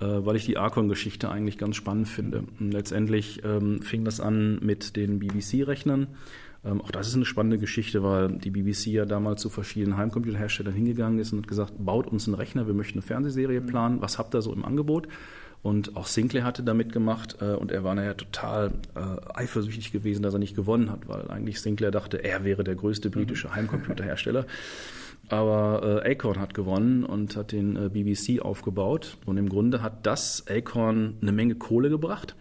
äh, 0.00 0.06
weil 0.06 0.36
ich 0.36 0.44
die 0.44 0.58
Archon-Geschichte 0.58 1.30
eigentlich 1.30 1.58
ganz 1.58 1.76
spannend 1.76 2.08
finde. 2.08 2.44
Und 2.58 2.72
letztendlich 2.72 3.42
ähm, 3.44 3.80
fing 3.82 4.04
das 4.04 4.20
an 4.20 4.58
mit 4.60 4.96
den 4.96 5.20
BBC-Rechnern. 5.20 6.08
Ähm, 6.64 6.80
auch 6.80 6.90
das 6.90 7.08
ist 7.08 7.14
eine 7.14 7.24
spannende 7.24 7.58
Geschichte, 7.58 8.02
weil 8.02 8.38
die 8.38 8.50
BBC 8.50 8.86
ja 8.86 9.04
damals 9.04 9.40
zu 9.40 9.50
verschiedenen 9.50 9.96
Heimcomputerherstellern 9.96 10.74
hingegangen 10.74 11.18
ist 11.18 11.32
und 11.32 11.40
hat 11.40 11.48
gesagt, 11.48 11.74
baut 11.78 12.06
uns 12.06 12.26
einen 12.26 12.34
Rechner, 12.34 12.66
wir 12.66 12.74
möchten 12.74 12.98
eine 12.98 13.02
Fernsehserie 13.02 13.60
planen, 13.60 14.00
was 14.00 14.18
habt 14.18 14.34
ihr 14.34 14.42
so 14.42 14.52
im 14.52 14.64
Angebot? 14.64 15.08
Und 15.62 15.96
auch 15.96 16.06
Sinclair 16.06 16.44
hatte 16.44 16.64
da 16.64 16.74
mitgemacht 16.74 17.36
äh, 17.40 17.54
und 17.54 17.70
er 17.70 17.84
war 17.84 17.94
nachher 17.94 18.16
total 18.16 18.72
äh, 18.96 19.00
eifersüchtig 19.34 19.92
gewesen, 19.92 20.22
dass 20.22 20.34
er 20.34 20.40
nicht 20.40 20.56
gewonnen 20.56 20.90
hat, 20.90 21.06
weil 21.08 21.30
eigentlich 21.30 21.60
Sinclair 21.60 21.92
dachte, 21.92 22.22
er 22.24 22.44
wäre 22.44 22.64
der 22.64 22.74
größte 22.74 23.10
britische 23.10 23.48
mhm. 23.48 23.54
Heimcomputerhersteller. 23.54 24.46
Aber 25.28 26.02
äh, 26.04 26.12
Acorn 26.12 26.40
hat 26.40 26.52
gewonnen 26.52 27.04
und 27.04 27.36
hat 27.36 27.52
den 27.52 27.76
äh, 27.76 27.88
BBC 27.88 28.42
aufgebaut. 28.42 29.18
Und 29.24 29.36
im 29.36 29.48
Grunde 29.48 29.80
hat 29.80 30.04
das 30.04 30.44
Acorn 30.48 31.16
eine 31.22 31.32
Menge 31.32 31.54
Kohle 31.54 31.90
gebracht 31.90 32.34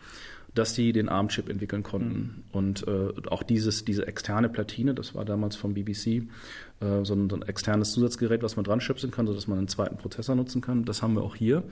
dass 0.53 0.75
sie 0.75 0.91
den 0.91 1.07
ARM-Chip 1.07 1.49
entwickeln 1.49 1.83
konnten. 1.83 2.17
Mhm. 2.17 2.43
Und 2.51 2.87
äh, 2.87 3.09
auch 3.29 3.43
dieses, 3.43 3.85
diese 3.85 4.05
externe 4.07 4.49
Platine, 4.49 4.93
das 4.93 5.15
war 5.15 5.23
damals 5.23 5.55
vom 5.55 5.73
BBC, 5.73 6.07
äh, 6.07 6.23
so, 7.03 7.13
ein, 7.13 7.29
so 7.29 7.37
ein 7.37 7.41
externes 7.43 7.93
Zusatzgerät, 7.93 8.43
was 8.43 8.57
man 8.57 8.65
dran 8.65 8.81
schöpfen 8.81 9.11
kann, 9.11 9.27
sodass 9.27 9.47
man 9.47 9.57
einen 9.57 9.69
zweiten 9.69 9.97
Prozessor 9.97 10.35
nutzen 10.35 10.61
kann. 10.61 10.83
Das 10.83 11.01
haben 11.01 11.13
wir 11.13 11.23
auch 11.23 11.35
hier. 11.35 11.63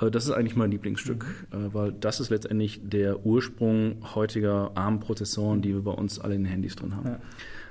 Äh, 0.00 0.10
das 0.10 0.24
ist 0.24 0.30
eigentlich 0.32 0.56
mein 0.56 0.70
Lieblingsstück, 0.70 1.24
mhm. 1.52 1.66
äh, 1.66 1.74
weil 1.74 1.92
das 1.92 2.20
ist 2.20 2.30
letztendlich 2.30 2.80
der 2.82 3.24
Ursprung 3.24 4.02
heutiger 4.14 4.72
ARM-Prozessoren, 4.74 5.62
die 5.62 5.74
wir 5.74 5.82
bei 5.82 5.92
uns 5.92 6.18
alle 6.18 6.34
in 6.34 6.44
den 6.44 6.50
Handys 6.50 6.76
drin 6.76 6.96
haben. 6.96 7.08
Ja. 7.08 7.20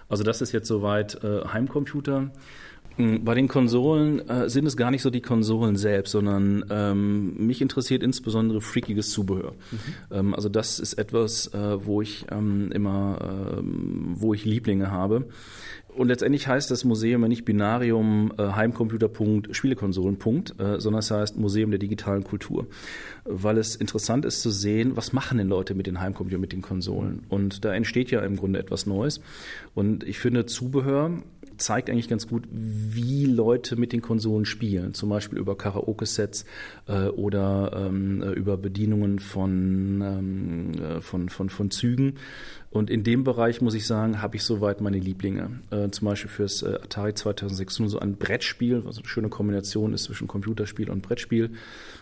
Also 0.09 0.23
das 0.23 0.41
ist 0.41 0.51
jetzt 0.51 0.67
soweit 0.67 1.21
äh, 1.23 1.45
Heimcomputer. 1.45 2.31
Hm, 2.97 3.23
bei 3.23 3.35
den 3.35 3.47
Konsolen 3.47 4.27
äh, 4.27 4.49
sind 4.49 4.65
es 4.65 4.75
gar 4.75 4.91
nicht 4.91 5.03
so 5.03 5.09
die 5.09 5.21
Konsolen 5.21 5.75
selbst, 5.75 6.11
sondern 6.11 6.65
ähm, 6.69 7.45
mich 7.45 7.61
interessiert 7.61 8.03
insbesondere 8.03 8.59
freakiges 8.59 9.11
Zubehör. 9.11 9.53
Mhm. 9.71 9.77
Ähm, 10.11 10.33
also 10.33 10.49
das 10.49 10.79
ist 10.79 10.93
etwas, 10.93 11.53
äh, 11.53 11.85
wo 11.85 12.01
ich 12.01 12.25
ähm, 12.31 12.71
immer, 12.71 13.57
äh, 13.57 13.61
wo 13.61 14.33
ich 14.33 14.45
Lieblinge 14.45 14.91
habe. 14.91 15.25
Und 15.97 16.09
letztendlich 16.09 16.47
heißt 16.47 16.69
das 16.69 16.83
Museum 16.83 17.23
ja 17.23 17.27
nicht 17.27 17.43
Binarium, 17.43 18.31
äh, 18.37 18.43
Heimcomputer.punkt, 18.49 19.55
Spielekonsolen.punkt, 19.55 20.59
äh, 20.59 20.79
sondern 20.79 20.99
es 20.99 21.09
heißt 21.09 21.37
Museum 21.37 21.71
der 21.71 21.79
digitalen 21.79 22.23
Kultur. 22.23 22.67
Weil 23.25 23.57
es 23.57 23.75
interessant 23.75 24.23
ist 24.25 24.41
zu 24.41 24.51
sehen, 24.51 24.95
was 24.95 25.11
machen 25.11 25.39
denn 25.39 25.47
Leute 25.47 25.73
mit 25.73 25.87
den 25.87 25.99
Heimcomputern, 25.99 26.39
mit 26.39 26.51
den 26.51 26.61
Konsolen. 26.61 27.23
Und 27.29 27.65
da 27.65 27.73
entsteht 27.73 28.11
ja 28.11 28.21
im 28.21 28.35
Grunde 28.35 28.59
etwas 28.59 28.85
Neues. 28.85 29.21
Und 29.73 30.03
ich 30.03 30.19
finde 30.19 30.45
Zubehör 30.45 31.11
zeigt 31.57 31.89
eigentlich 31.89 32.09
ganz 32.09 32.27
gut, 32.27 32.43
wie 32.51 33.25
Leute 33.25 33.75
mit 33.75 33.93
den 33.93 34.01
Konsolen 34.01 34.45
spielen. 34.45 34.93
Zum 34.93 35.09
Beispiel 35.09 35.39
über 35.39 35.57
Karaoke-Sets 35.57 36.45
äh, 36.87 37.07
oder 37.07 37.71
ähm, 37.75 38.21
äh, 38.21 38.31
über 38.31 38.57
Bedienungen 38.57 39.19
von, 39.19 40.01
ähm, 40.01 40.71
äh, 40.81 41.01
von, 41.01 41.29
von, 41.29 41.49
von 41.49 41.71
Zügen. 41.71 42.15
Und 42.69 42.89
in 42.89 43.03
dem 43.03 43.23
Bereich, 43.23 43.61
muss 43.61 43.73
ich 43.73 43.87
sagen, 43.87 44.21
habe 44.21 44.35
ich 44.35 44.43
soweit 44.43 44.81
meine 44.81 44.99
Lieblinge. 44.99 45.61
Äh, 45.71 45.89
zum 45.89 46.05
Beispiel 46.05 46.29
fürs 46.29 46.61
äh, 46.63 46.75
Atari 46.75 47.13
2600 47.13 47.91
so 47.91 47.99
ein 47.99 48.17
Brettspiel, 48.17 48.83
was 48.85 48.97
eine 48.97 49.07
schöne 49.07 49.29
Kombination 49.29 49.93
ist 49.93 50.03
zwischen 50.03 50.27
Computerspiel 50.27 50.89
und 50.89 51.01
Brettspiel. 51.01 51.51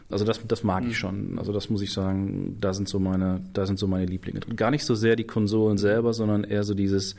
Also 0.09 0.25
das, 0.25 0.45
das 0.47 0.63
mag 0.63 0.83
mhm. 0.83 0.89
ich 0.89 0.97
schon. 0.97 1.39
Also 1.39 1.53
das 1.53 1.69
muss 1.69 1.81
ich 1.81 1.93
sagen, 1.93 2.57
da 2.59 2.73
sind 2.73 2.89
so 2.89 2.99
meine, 2.99 3.41
da 3.53 3.65
sind 3.65 3.79
so 3.79 3.87
meine 3.87 4.05
Lieblinge 4.05 4.39
drin. 4.39 4.55
Gar 4.55 4.71
nicht 4.71 4.85
so 4.85 4.95
sehr 4.95 5.15
die 5.15 5.23
Konsolen 5.23 5.77
selber, 5.77 6.13
sondern 6.13 6.43
eher 6.43 6.63
so 6.63 6.73
dieses 6.73 7.15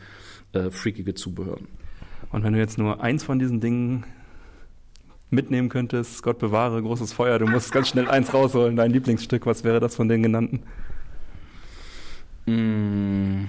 äh, 0.53 0.71
freakige 0.71 1.15
Zubehör. 1.15 1.59
Und 2.31 2.45
wenn 2.45 2.53
du 2.53 2.59
jetzt 2.59 2.79
nur 2.79 3.03
eins 3.03 3.25
von 3.25 3.39
diesen 3.39 3.61
Dingen 3.61 4.05
mitnehmen 5.31 5.69
könntest, 5.69 6.23
Gott 6.23 6.39
bewahre, 6.39 6.83
großes 6.83 7.13
Feuer, 7.13 7.39
du 7.39 7.47
musst 7.47 7.73
ganz 7.73 7.89
schnell 7.89 8.09
eins 8.09 8.33
rausholen, 8.33 8.77
dein 8.77 8.91
Lieblingsstück, 8.91 9.47
was 9.47 9.65
wäre 9.65 9.81
das 9.81 9.97
von 9.97 10.09
den 10.09 10.23
genannten? 10.23 10.63
Mm, 12.47 13.47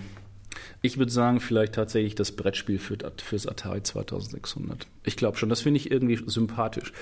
ich 0.82 0.98
würde 0.98 1.12
sagen, 1.12 1.40
vielleicht 1.40 1.74
tatsächlich 1.74 2.16
das 2.16 2.32
Brettspiel 2.32 2.80
für, 2.80 2.98
fürs 3.24 3.48
Atari 3.48 3.84
2600. 3.84 4.88
Ich 5.04 5.18
glaube 5.18 5.38
schon, 5.38 5.50
das 5.50 5.62
finde 5.62 5.80
ich 5.80 5.92
irgendwie 5.92 6.20
sympathisch. 6.26 6.94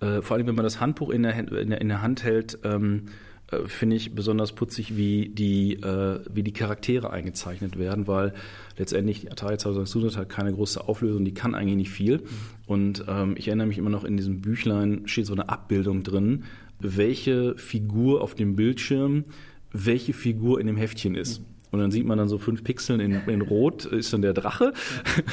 Äh, 0.00 0.22
vor 0.22 0.36
allem, 0.36 0.46
wenn 0.46 0.54
man 0.54 0.64
das 0.64 0.80
Handbuch 0.80 1.10
in 1.10 1.22
der, 1.22 2.02
Hand 2.02 2.24
hält, 2.24 2.58
ähm, 2.64 3.06
äh, 3.50 3.66
finde 3.66 3.96
ich 3.96 4.14
besonders 4.14 4.52
putzig, 4.52 4.96
wie 4.96 5.28
die, 5.28 5.74
äh, 5.74 6.20
wie 6.32 6.42
die 6.42 6.52
Charaktere 6.52 7.10
eingezeichnet 7.10 7.78
werden, 7.78 8.06
weil 8.06 8.34
letztendlich 8.76 9.20
die 9.22 9.30
Atari 9.30 9.58
2600 9.58 10.16
hat 10.16 10.28
keine 10.28 10.52
große 10.52 10.86
Auflösung, 10.88 11.24
die 11.24 11.34
kann 11.34 11.54
eigentlich 11.54 11.76
nicht 11.76 11.90
viel. 11.90 12.22
Und 12.66 13.04
ähm, 13.08 13.34
ich 13.36 13.48
erinnere 13.48 13.66
mich 13.66 13.78
immer 13.78 13.90
noch, 13.90 14.04
in 14.04 14.16
diesem 14.16 14.40
Büchlein 14.40 15.02
steht 15.06 15.26
so 15.26 15.32
eine 15.32 15.48
Abbildung 15.48 16.02
drin, 16.02 16.44
welche 16.80 17.56
Figur 17.56 18.22
auf 18.22 18.34
dem 18.34 18.54
Bildschirm 18.54 19.24
welche 19.72 20.12
Figur 20.12 20.60
in 20.60 20.66
dem 20.66 20.76
Heftchen 20.76 21.14
ist. 21.14 21.42
Und 21.70 21.80
dann 21.80 21.90
sieht 21.90 22.06
man 22.06 22.18
dann 22.18 22.28
so 22.28 22.38
fünf 22.38 22.64
Pixeln 22.64 23.00
in, 23.00 23.12
in 23.28 23.42
Rot, 23.42 23.84
ist 23.84 24.12
dann 24.12 24.22
der 24.22 24.32
Drache 24.32 24.72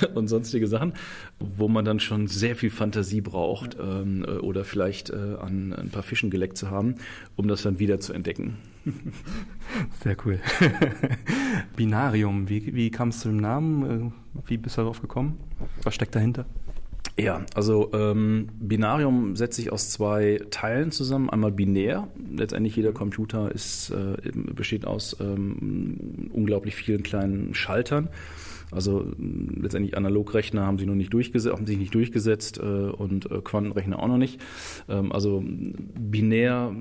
ja. 0.02 0.10
und 0.16 0.28
sonstige 0.28 0.68
Sachen, 0.68 0.94
wo 1.40 1.68
man 1.68 1.86
dann 1.86 2.00
schon 2.00 2.28
sehr 2.28 2.56
viel 2.56 2.70
Fantasie 2.70 3.22
braucht 3.22 3.76
ja. 3.76 4.02
ähm, 4.02 4.26
oder 4.42 4.64
vielleicht 4.64 5.10
äh, 5.10 5.36
an 5.40 5.74
ein 5.74 5.90
paar 5.90 6.04
Fischen 6.04 6.30
geleckt 6.30 6.58
zu 6.58 6.70
haben, 6.70 6.96
um 7.36 7.48
das 7.48 7.64
dann 7.64 7.80
wieder 7.80 8.00
zu 8.00 8.14
entdecken. 8.14 8.58
Sehr 10.04 10.16
cool. 10.26 10.40
Binarium, 11.76 12.50
wie, 12.50 12.76
wie 12.76 12.92
kam 12.92 13.10
es 13.10 13.22
zu 13.22 13.30
dem 13.30 13.38
Namen? 13.38 14.12
Äh, 14.12 14.12
wie 14.48 14.58
bist 14.58 14.78
du 14.78 14.82
darauf 14.82 15.02
gekommen? 15.02 15.40
Was 15.84 15.96
steckt 15.96 16.16
dahinter? 16.16 16.46
Ja, 17.18 17.46
also 17.54 17.92
ähm, 17.94 18.50
Binarium 18.60 19.38
setzt 19.38 19.56
sich 19.56 19.72
aus 19.72 19.90
zwei 19.90 20.42
Teilen 20.50 20.92
zusammen. 20.92 21.30
Einmal 21.30 21.52
binär. 21.52 22.10
Letztendlich 22.30 22.76
jeder 22.76 22.92
Computer 22.92 23.52
ist, 23.54 23.92
äh, 23.92 24.18
besteht 24.34 24.86
aus 24.86 25.16
ähm, 25.22 26.30
unglaublich 26.34 26.76
vielen 26.76 27.04
kleinen 27.04 27.54
Schaltern. 27.54 28.10
Also 28.72 29.06
letztendlich 29.18 29.96
Analogrechner 29.96 30.66
haben 30.66 30.78
sie 30.78 30.86
noch 30.86 30.96
nicht 30.96 31.14
durchgesetzt, 31.14 31.56
haben 31.56 31.66
sich 31.66 31.78
nicht 31.78 31.94
durchgesetzt 31.94 32.58
äh, 32.58 32.62
und 32.62 33.32
äh, 33.32 33.40
Quantenrechner 33.42 34.00
auch 34.00 34.08
noch 34.08 34.18
nicht. 34.18 34.42
Ähm, 34.90 35.14
also 35.14 35.42
binär 35.46 36.76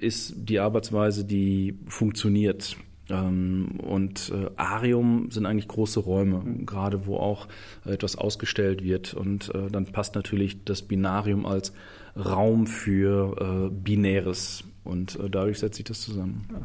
ist 0.00 0.34
die 0.36 0.58
Arbeitsweise, 0.58 1.24
die 1.24 1.78
funktioniert. 1.86 2.76
Ähm, 3.10 3.78
und 3.82 4.32
äh, 4.34 4.50
Arium 4.56 5.30
sind 5.30 5.46
eigentlich 5.46 5.68
große 5.68 6.00
Räume, 6.00 6.38
mhm. 6.38 6.66
gerade 6.66 7.06
wo 7.06 7.16
auch 7.16 7.48
etwas 7.84 8.16
ausgestellt 8.16 8.82
wird. 8.82 9.14
Und 9.14 9.54
äh, 9.54 9.70
dann 9.70 9.86
passt 9.86 10.14
natürlich 10.14 10.64
das 10.64 10.82
Binarium 10.82 11.46
als 11.46 11.72
Raum 12.16 12.66
für 12.66 13.68
äh, 13.68 13.70
Binäres. 13.70 14.64
Und 14.84 15.18
dadurch 15.30 15.58
setzt 15.58 15.76
sich 15.76 15.84
das 15.84 16.00
zusammen. 16.00 16.48
Ja. 16.50 16.60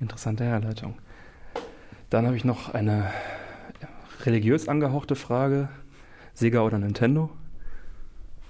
Interessante 0.00 0.44
Herleitung. 0.44 0.94
Dann 2.08 2.26
habe 2.26 2.36
ich 2.36 2.44
noch 2.44 2.72
eine 2.72 3.10
religiös 4.24 4.68
angehauchte 4.68 5.16
Frage. 5.16 5.68
Sega 6.34 6.62
oder 6.62 6.78
Nintendo? 6.78 7.30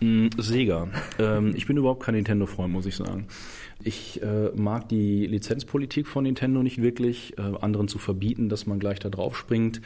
Mm, 0.01 0.29
Sega. 0.39 0.89
Ähm, 1.19 1.53
ich 1.55 1.67
bin 1.67 1.77
überhaupt 1.77 2.03
kein 2.03 2.15
Nintendo-Freund, 2.15 2.73
muss 2.73 2.87
ich 2.87 2.97
sagen. 2.97 3.27
Ich 3.83 4.23
äh, 4.23 4.51
mag 4.55 4.89
die 4.89 5.27
Lizenzpolitik 5.27 6.07
von 6.07 6.25
Nintendo 6.25 6.63
nicht 6.63 6.83
wirklich, 6.83 7.39
äh, 7.39 7.43
anderen 7.61 7.89
zu 7.89 7.99
verbieten, 7.99 8.49
dass 8.49 8.67
man 8.67 8.79
gleich 8.79 8.99
da 8.99 9.09
drauf 9.09 9.37
springt. 9.37 9.81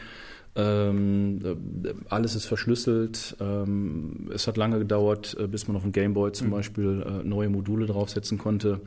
Ähm, 0.56 1.40
äh, 1.44 1.94
alles 2.08 2.36
ist 2.36 2.46
verschlüsselt. 2.46 3.36
Ähm, 3.40 4.30
es 4.32 4.46
hat 4.46 4.56
lange 4.56 4.78
gedauert, 4.78 5.36
äh, 5.38 5.46
bis 5.46 5.66
man 5.66 5.76
auf 5.76 5.82
dem 5.82 5.92
Gameboy 5.92 6.32
zum 6.32 6.48
mhm. 6.48 6.52
Beispiel 6.52 7.04
äh, 7.06 7.24
neue 7.26 7.48
Module 7.48 7.86
draufsetzen 7.86 8.38
konnte. 8.38 8.80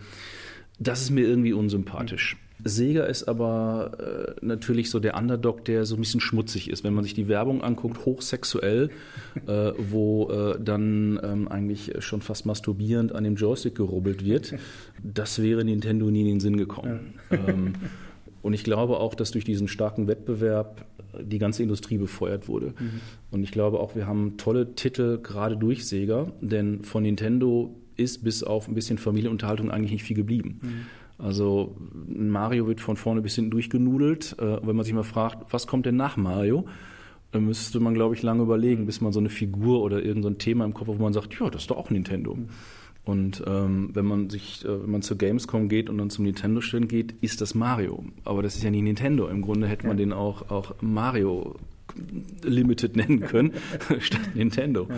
Das 0.79 1.01
ist 1.01 1.09
mir 1.09 1.27
irgendwie 1.27 1.53
unsympathisch. 1.53 2.35
Mhm. 2.35 2.46
Sega 2.63 3.03
ist 3.03 3.27
aber 3.27 4.35
äh, 4.41 4.45
natürlich 4.45 4.89
so 4.89 4.99
der 4.99 5.15
Underdog, 5.15 5.65
der 5.65 5.85
so 5.85 5.95
ein 5.95 5.99
bisschen 5.99 6.19
schmutzig 6.19 6.69
ist. 6.69 6.83
Wenn 6.83 6.93
man 6.93 7.03
sich 7.03 7.13
die 7.13 7.27
Werbung 7.27 7.63
anguckt, 7.63 8.05
hochsexuell, 8.05 8.89
äh, 9.45 9.71
wo 9.77 10.29
äh, 10.29 10.59
dann 10.59 11.19
ähm, 11.23 11.47
eigentlich 11.47 11.93
schon 11.99 12.21
fast 12.21 12.45
masturbierend 12.45 13.13
an 13.13 13.23
dem 13.23 13.35
Joystick 13.35 13.75
gerubbelt 13.75 14.25
wird, 14.25 14.55
das 15.03 15.41
wäre 15.41 15.63
Nintendo 15.63 16.09
nie 16.09 16.21
in 16.21 16.27
den 16.27 16.39
Sinn 16.39 16.57
gekommen. 16.57 17.13
Ähm, 17.29 17.73
und 18.41 18.53
ich 18.53 18.63
glaube 18.63 18.99
auch, 18.99 19.13
dass 19.13 19.31
durch 19.31 19.43
diesen 19.43 19.67
starken 19.67 20.07
Wettbewerb 20.07 20.85
die 21.21 21.39
ganze 21.39 21.63
Industrie 21.63 21.97
befeuert 21.97 22.47
wurde. 22.47 22.67
Mhm. 22.79 23.01
Und 23.31 23.43
ich 23.43 23.51
glaube 23.51 23.79
auch, 23.79 23.95
wir 23.95 24.07
haben 24.07 24.37
tolle 24.37 24.75
Titel 24.75 25.19
gerade 25.21 25.57
durch 25.57 25.85
Sega, 25.85 26.31
denn 26.41 26.83
von 26.83 27.03
Nintendo 27.03 27.75
ist 27.95 28.23
bis 28.23 28.43
auf 28.43 28.67
ein 28.67 28.75
bisschen 28.75 28.97
Familienunterhaltung 28.97 29.71
eigentlich 29.71 29.91
nicht 29.91 30.03
viel 30.03 30.15
geblieben. 30.15 30.59
Mhm. 30.61 30.85
Also 31.19 31.75
Mario 32.07 32.67
wird 32.67 32.79
von 32.79 32.95
vorne 32.95 33.21
bis 33.21 33.35
hinten 33.35 33.51
durchgenudelt. 33.51 34.35
Äh, 34.39 34.65
wenn 34.65 34.75
man 34.75 34.85
sich 34.85 34.93
mal 34.93 35.03
fragt, 35.03 35.51
was 35.51 35.67
kommt 35.67 35.85
denn 35.85 35.95
nach 35.95 36.17
Mario, 36.17 36.65
dann 37.31 37.45
müsste 37.45 37.79
man, 37.79 37.93
glaube 37.93 38.15
ich, 38.15 38.21
lange 38.21 38.43
überlegen, 38.43 38.85
bis 38.85 39.01
man 39.01 39.11
so 39.11 39.19
eine 39.19 39.29
Figur 39.29 39.81
oder 39.81 39.97
irgendein 40.03 40.33
so 40.33 40.37
Thema 40.37 40.65
im 40.65 40.73
Kopf 40.73 40.87
hat, 40.87 40.99
wo 40.99 41.03
man 41.03 41.13
sagt, 41.13 41.37
ja, 41.39 41.49
das 41.49 41.63
ist 41.63 41.71
doch 41.71 41.77
auch 41.77 41.89
Nintendo. 41.89 42.35
Mhm. 42.35 42.49
Und 43.03 43.41
ähm, 43.47 43.91
wenn 43.93 44.05
man 44.05 44.29
sich, 44.29 44.65
äh, 44.65 44.83
wenn 44.83 44.91
man 44.91 45.01
zur 45.01 45.17
Gamescom 45.17 45.69
geht 45.69 45.89
und 45.89 45.97
dann 45.97 46.09
zum 46.09 46.25
Nintendo-Stand 46.25 46.89
geht, 46.89 47.15
ist 47.21 47.39
das 47.39 47.55
Mario. 47.55 48.03
Aber 48.25 48.43
das 48.43 48.55
ist 48.55 48.63
ja 48.63 48.69
nicht 48.69 48.83
Nintendo. 48.83 49.27
Im 49.27 49.41
Grunde 49.41 49.67
hätte 49.67 49.87
man 49.87 49.97
ja. 49.97 50.05
den 50.05 50.13
auch, 50.13 50.51
auch 50.51 50.75
Mario 50.81 51.55
Limited 52.43 52.97
nennen 52.97 53.21
können, 53.21 53.53
statt 53.99 54.35
Nintendo. 54.35 54.87
Ja. 54.89 54.95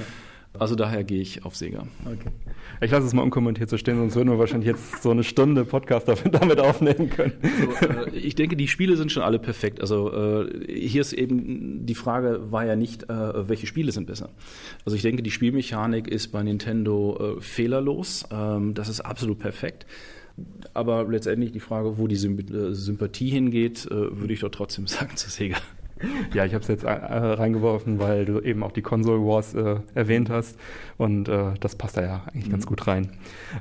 Also 0.57 0.75
daher 0.75 1.03
gehe 1.03 1.21
ich 1.21 1.45
auf 1.45 1.55
Sega. 1.55 1.85
Okay. 2.05 2.31
Ich 2.81 2.89
lasse 2.89 3.05
es 3.05 3.13
mal 3.13 3.21
unkommentiert 3.21 3.69
so 3.69 3.77
stehen, 3.77 3.97
sonst 3.97 4.15
würden 4.15 4.29
wir 4.29 4.39
wahrscheinlich 4.39 4.67
jetzt 4.67 5.03
so 5.03 5.11
eine 5.11 5.23
Stunde 5.23 5.63
Podcast 5.63 6.07
damit 6.31 6.59
aufnehmen 6.59 7.09
können. 7.09 7.33
Also, 7.41 8.09
äh, 8.09 8.17
ich 8.17 8.33
denke, 8.33 8.55
die 8.55 8.67
Spiele 8.67 8.97
sind 8.97 9.11
schon 9.11 9.21
alle 9.21 9.37
perfekt. 9.37 9.79
Also 9.79 10.11
äh, 10.11 10.73
hier 10.73 11.01
ist 11.01 11.13
eben 11.13 11.85
die 11.85 11.95
Frage 11.95 12.51
war 12.51 12.65
ja 12.65 12.75
nicht, 12.75 13.09
äh, 13.09 13.47
welche 13.47 13.67
Spiele 13.67 13.91
sind 13.91 14.07
besser. 14.07 14.29
Also 14.85 14.95
ich 14.95 15.03
denke, 15.03 15.21
die 15.21 15.31
Spielmechanik 15.31 16.07
ist 16.07 16.29
bei 16.29 16.41
Nintendo 16.41 17.37
äh, 17.37 17.41
fehlerlos. 17.41 18.25
Ähm, 18.31 18.73
das 18.73 18.89
ist 18.89 19.01
absolut 19.01 19.37
perfekt. 19.37 19.85
Aber 20.73 21.05
letztendlich 21.07 21.51
die 21.51 21.59
Frage, 21.59 21.97
wo 21.97 22.07
die 22.07 22.15
äh, 22.15 22.73
Sympathie 22.73 23.29
hingeht, 23.29 23.85
äh, 23.85 24.19
würde 24.19 24.33
ich 24.33 24.39
doch 24.39 24.49
trotzdem 24.49 24.87
sagen 24.87 25.15
zu 25.15 25.29
Sega. 25.29 25.57
Ja, 26.33 26.45
ich 26.45 26.53
habe 26.53 26.61
es 26.61 26.67
jetzt 26.67 26.83
äh, 26.83 26.89
reingeworfen, 26.89 27.99
weil 27.99 28.25
du 28.25 28.39
eben 28.39 28.63
auch 28.63 28.71
die 28.71 28.81
Console 28.81 29.19
Wars 29.19 29.53
äh, 29.53 29.77
erwähnt 29.95 30.29
hast 30.29 30.57
und 30.97 31.27
äh, 31.27 31.53
das 31.59 31.75
passt 31.75 31.97
da 31.97 32.01
ja 32.01 32.23
eigentlich 32.27 32.47
mhm. 32.47 32.51
ganz 32.51 32.65
gut 32.65 32.87
rein. 32.87 33.11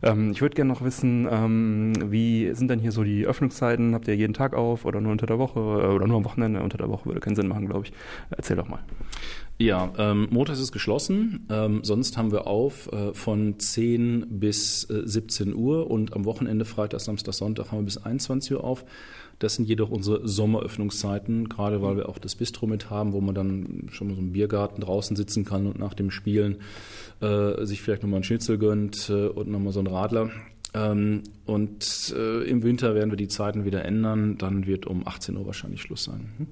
Ähm, 0.03 0.31
ich 0.31 0.41
würde 0.43 0.55
gerne 0.55 0.73
noch 0.73 0.83
wissen, 0.83 1.29
ähm, 1.31 1.93
wie 2.11 2.55
sind 2.55 2.69
denn 2.69 2.81
hier 2.81 2.93
so 2.93 3.05
die 3.05 3.27
Öffnungszeiten? 3.27 3.95
Habt 3.95 4.09
ihr 4.09 4.17
jeden 4.17 4.35
Tag 4.35 4.55
auf 4.55 4.85
oder 4.85 5.01
nur 5.01 5.13
unter 5.13 5.27
der 5.27 5.39
Woche 5.39 5.61
äh, 5.61 5.95
oder 5.95 6.07
nur 6.07 6.19
am 6.19 6.25
Wochenende? 6.25 6.63
Unter 6.63 6.79
der 6.79 6.89
Woche 6.89 7.07
würde 7.07 7.21
keinen 7.21 7.37
Sinn 7.37 7.49
machen, 7.49 7.67
glaube 7.67 7.87
ich. 7.87 7.93
Erzähl 8.31 8.57
doch 8.57 8.69
mal. 8.69 8.81
Ja, 9.61 9.93
ähm, 9.99 10.29
montags 10.31 10.61
ist 10.61 10.71
geschlossen. 10.71 11.45
Ähm, 11.51 11.81
sonst 11.83 12.17
haben 12.17 12.31
wir 12.31 12.47
auf 12.47 12.93
äh, 12.93 13.13
von 13.13 13.59
10 13.59 14.39
bis 14.39 14.89
äh, 14.89 15.03
17 15.05 15.53
Uhr 15.53 15.91
und 15.91 16.15
am 16.15 16.25
Wochenende, 16.25 16.65
Freitag, 16.65 17.01
Samstag, 17.01 17.35
Sonntag 17.35 17.73
haben 17.73 17.79
wir 17.79 17.85
bis 17.85 17.99
21 17.99 18.53
Uhr 18.53 18.63
auf. 18.63 18.85
Das 19.41 19.57
sind 19.57 19.69
jedoch 19.69 19.91
unsere 19.91 20.27
Sommeröffnungszeiten, 20.27 21.49
gerade 21.49 21.83
weil 21.83 21.97
wir 21.97 22.09
auch 22.09 22.19
das 22.19 22.37
Bistro 22.37 22.69
mit 22.69 22.89
haben, 22.89 23.13
wo 23.13 23.21
man 23.21 23.35
dann 23.35 23.89
schon 23.91 24.09
mal 24.09 24.15
so 24.15 24.21
im 24.21 24.33
Biergarten 24.33 24.81
draußen 24.81 25.17
sitzen 25.17 25.45
kann 25.45 25.67
und 25.67 25.79
nach 25.79 25.95
dem 25.95 26.13
Spielen 26.13 26.59
äh, 27.21 27.65
sich 27.65 27.83
vielleicht 27.83 28.03
nochmal 28.03 28.19
einen 28.19 28.25
Schnitzel 28.25 28.59
gönnt 28.59 29.11
äh, 29.11 29.27
und 29.27 29.49
nochmal 29.49 29.73
so 29.73 29.81
einen 29.81 29.89
Radler. 29.89 30.31
Ähm, 30.75 31.25
und 31.47 32.15
äh, 32.17 32.45
im 32.45 32.63
Winter 32.63 32.95
werden 32.95 33.11
wir 33.11 33.17
die 33.17 33.29
Zeiten 33.29 33.65
wieder 33.65 33.85
ändern. 33.85 34.39
Dann 34.39 34.67
wird 34.67 34.87
um 34.87 35.05
18 35.07 35.37
Uhr 35.37 35.47
wahrscheinlich 35.47 35.83
Schluss 35.83 36.05
sein. 36.05 36.33
Hm? 36.37 36.47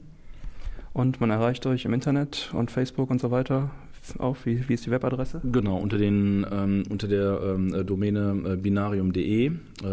Und 0.96 1.20
man 1.20 1.28
erreicht 1.28 1.66
euch 1.66 1.84
im 1.84 1.92
Internet 1.92 2.50
und 2.54 2.70
Facebook 2.70 3.10
und 3.10 3.20
so 3.20 3.30
weiter 3.30 3.68
auf? 4.16 4.46
Wie, 4.46 4.66
wie 4.66 4.72
ist 4.72 4.86
die 4.86 4.90
Webadresse? 4.90 5.42
Genau, 5.44 5.76
unter, 5.76 5.98
den, 5.98 6.46
ähm, 6.50 6.84
unter 6.88 7.06
der 7.06 7.38
ähm, 7.42 7.86
Domäne 7.86 8.52
äh, 8.52 8.56
binarium.de, 8.56 9.46
äh, 9.48 9.50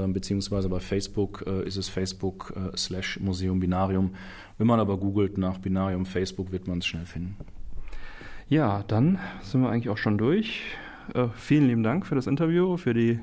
beziehungsweise 0.08 0.70
bei 0.70 0.80
Facebook 0.80 1.44
äh, 1.46 1.68
ist 1.68 1.76
es 1.76 1.90
Facebook 1.90 2.54
äh, 2.56 2.78
slash 2.78 3.20
Museum 3.20 3.60
Binarium. 3.60 4.12
Wenn 4.58 4.68
man 4.68 4.80
aber 4.80 4.96
googelt 4.96 5.38
nach 5.38 5.58
Binarium 5.58 6.06
Facebook, 6.06 6.54
wird 6.54 6.70
man 6.70 6.78
es 6.78 6.86
schnell 6.86 7.06
finden. 7.06 7.36
Ja, 8.48 8.86
dann 8.88 9.20
sind 9.42 9.62
wir 9.62 9.70
eigentlich 9.70 9.90
auch 9.90 9.98
schon 9.98 10.18
durch. 10.18 10.62
Äh, 11.14 11.28
vielen 11.36 11.68
lieben 11.68 11.84
Dank 11.84 12.06
für 12.06 12.16
das 12.16 12.28
Interview, 12.28 12.78
für 12.78 12.94
die 12.94 13.20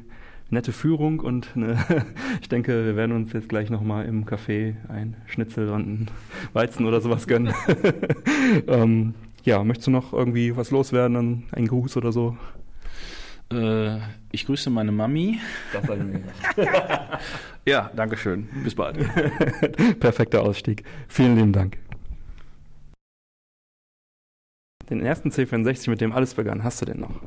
nette 0.50 0.72
Führung 0.72 1.20
und 1.20 1.50
eine, 1.54 1.78
ich 2.40 2.48
denke, 2.48 2.84
wir 2.84 2.96
werden 2.96 3.12
uns 3.12 3.32
jetzt 3.32 3.48
gleich 3.48 3.70
nochmal 3.70 4.06
im 4.06 4.24
Café 4.24 4.74
ein 4.88 5.16
Schnitzel 5.26 5.68
und 5.70 5.82
einen 5.82 6.10
Weizen 6.52 6.86
oder 6.86 7.00
sowas 7.00 7.26
gönnen. 7.26 7.54
ähm, 8.66 9.14
ja, 9.44 9.62
möchtest 9.64 9.86
du 9.86 9.90
noch 9.90 10.12
irgendwie 10.12 10.56
was 10.56 10.70
loswerden, 10.70 11.44
ein 11.52 11.66
Gruß 11.66 11.96
oder 11.96 12.12
so? 12.12 12.36
Äh, 13.52 13.98
ich 14.32 14.46
grüße 14.46 14.70
meine 14.70 14.92
Mami. 14.92 15.40
Das 15.72 15.86
sage 15.86 16.04
ich 16.56 16.66
mir. 16.66 17.18
ja, 17.66 17.90
danke 17.96 18.16
schön. 18.16 18.48
Bis 18.62 18.74
bald. 18.74 18.98
Perfekter 19.98 20.42
Ausstieg. 20.42 20.84
Vielen 21.08 21.36
lieben 21.36 21.52
Dank. 21.52 21.78
Den 24.90 25.00
ersten 25.00 25.30
C64, 25.30 25.88
mit 25.88 26.00
dem 26.00 26.12
alles 26.12 26.34
begann, 26.34 26.64
hast 26.64 26.82
du 26.82 26.86
denn 26.86 27.00
noch? 27.00 27.22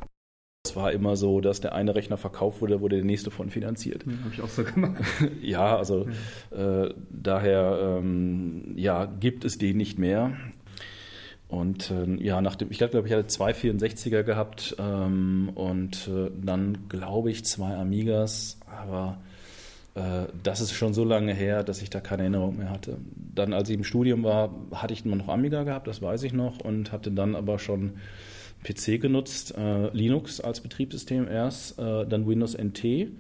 Es 0.66 0.78
war 0.78 0.94
immer 0.94 1.18
so, 1.18 1.42
dass 1.42 1.60
der 1.60 1.76
eine 1.76 1.94
Rechner 1.94 2.16
verkauft 2.16 2.62
wurde, 2.62 2.80
wurde 2.80 2.96
der 2.96 3.04
nächste 3.04 3.32
von 3.32 3.50
finanziert. 3.50 4.06
Ja, 4.06 4.14
Habe 4.24 4.34
ich 4.34 4.42
auch 4.42 4.48
so 4.48 4.64
gemacht. 4.64 5.04
ja, 5.42 5.76
also 5.76 6.08
ja. 6.52 6.86
Äh, 6.86 6.94
daher 7.10 7.98
ähm, 8.00 8.72
ja, 8.78 9.04
gibt 9.04 9.44
es 9.44 9.58
den 9.58 9.76
nicht 9.76 10.00
mehr. 10.00 10.32
Und 11.50 11.92
äh, 11.92 12.24
ja, 12.24 12.40
nach 12.40 12.56
dem, 12.56 12.72
ich 12.72 12.78
glaube, 12.78 13.04
ich 13.06 13.12
hatte 13.12 13.28
zwei 13.28 13.52
64er 13.52 14.24
gehabt 14.24 14.78
ähm, 14.80 15.52
und 15.54 16.08
äh, 16.08 16.32
dann 16.42 16.88
glaube 16.88 17.30
ich 17.30 17.44
zwei 17.44 17.76
Amigas, 17.76 18.58
aber 18.66 19.18
äh, 19.96 20.28
das 20.44 20.62
ist 20.62 20.72
schon 20.72 20.94
so 20.94 21.04
lange 21.04 21.34
her, 21.34 21.66
dass 21.66 21.82
ich 21.82 21.90
da 21.90 22.00
keine 22.00 22.22
Erinnerung 22.22 22.56
mehr 22.56 22.70
hatte. 22.70 23.00
Dann, 23.36 23.52
als 23.52 23.68
ich 23.68 23.76
im 23.76 23.84
Studium 23.84 24.24
war, 24.24 24.56
hatte 24.72 24.94
ich 24.94 25.04
immer 25.04 25.18
noch 25.18 25.28
Amiga 25.28 25.64
gehabt, 25.64 25.88
das 25.88 26.02
weiß 26.02 26.24
ich 26.24 26.32
noch, 26.32 26.62
und 26.62 26.94
hatte 26.94 27.12
dann 27.12 27.36
aber 27.36 27.60
schon 27.60 27.96
PC 28.64 29.00
genutzt, 29.00 29.56
äh, 29.58 29.90
Linux 29.90 30.40
als 30.40 30.62
Betriebssystem 30.62 31.28
erst, 31.28 31.78
äh, 31.80 32.08
dann 32.08 32.28
Windows 32.28 32.56
NT 32.56 33.12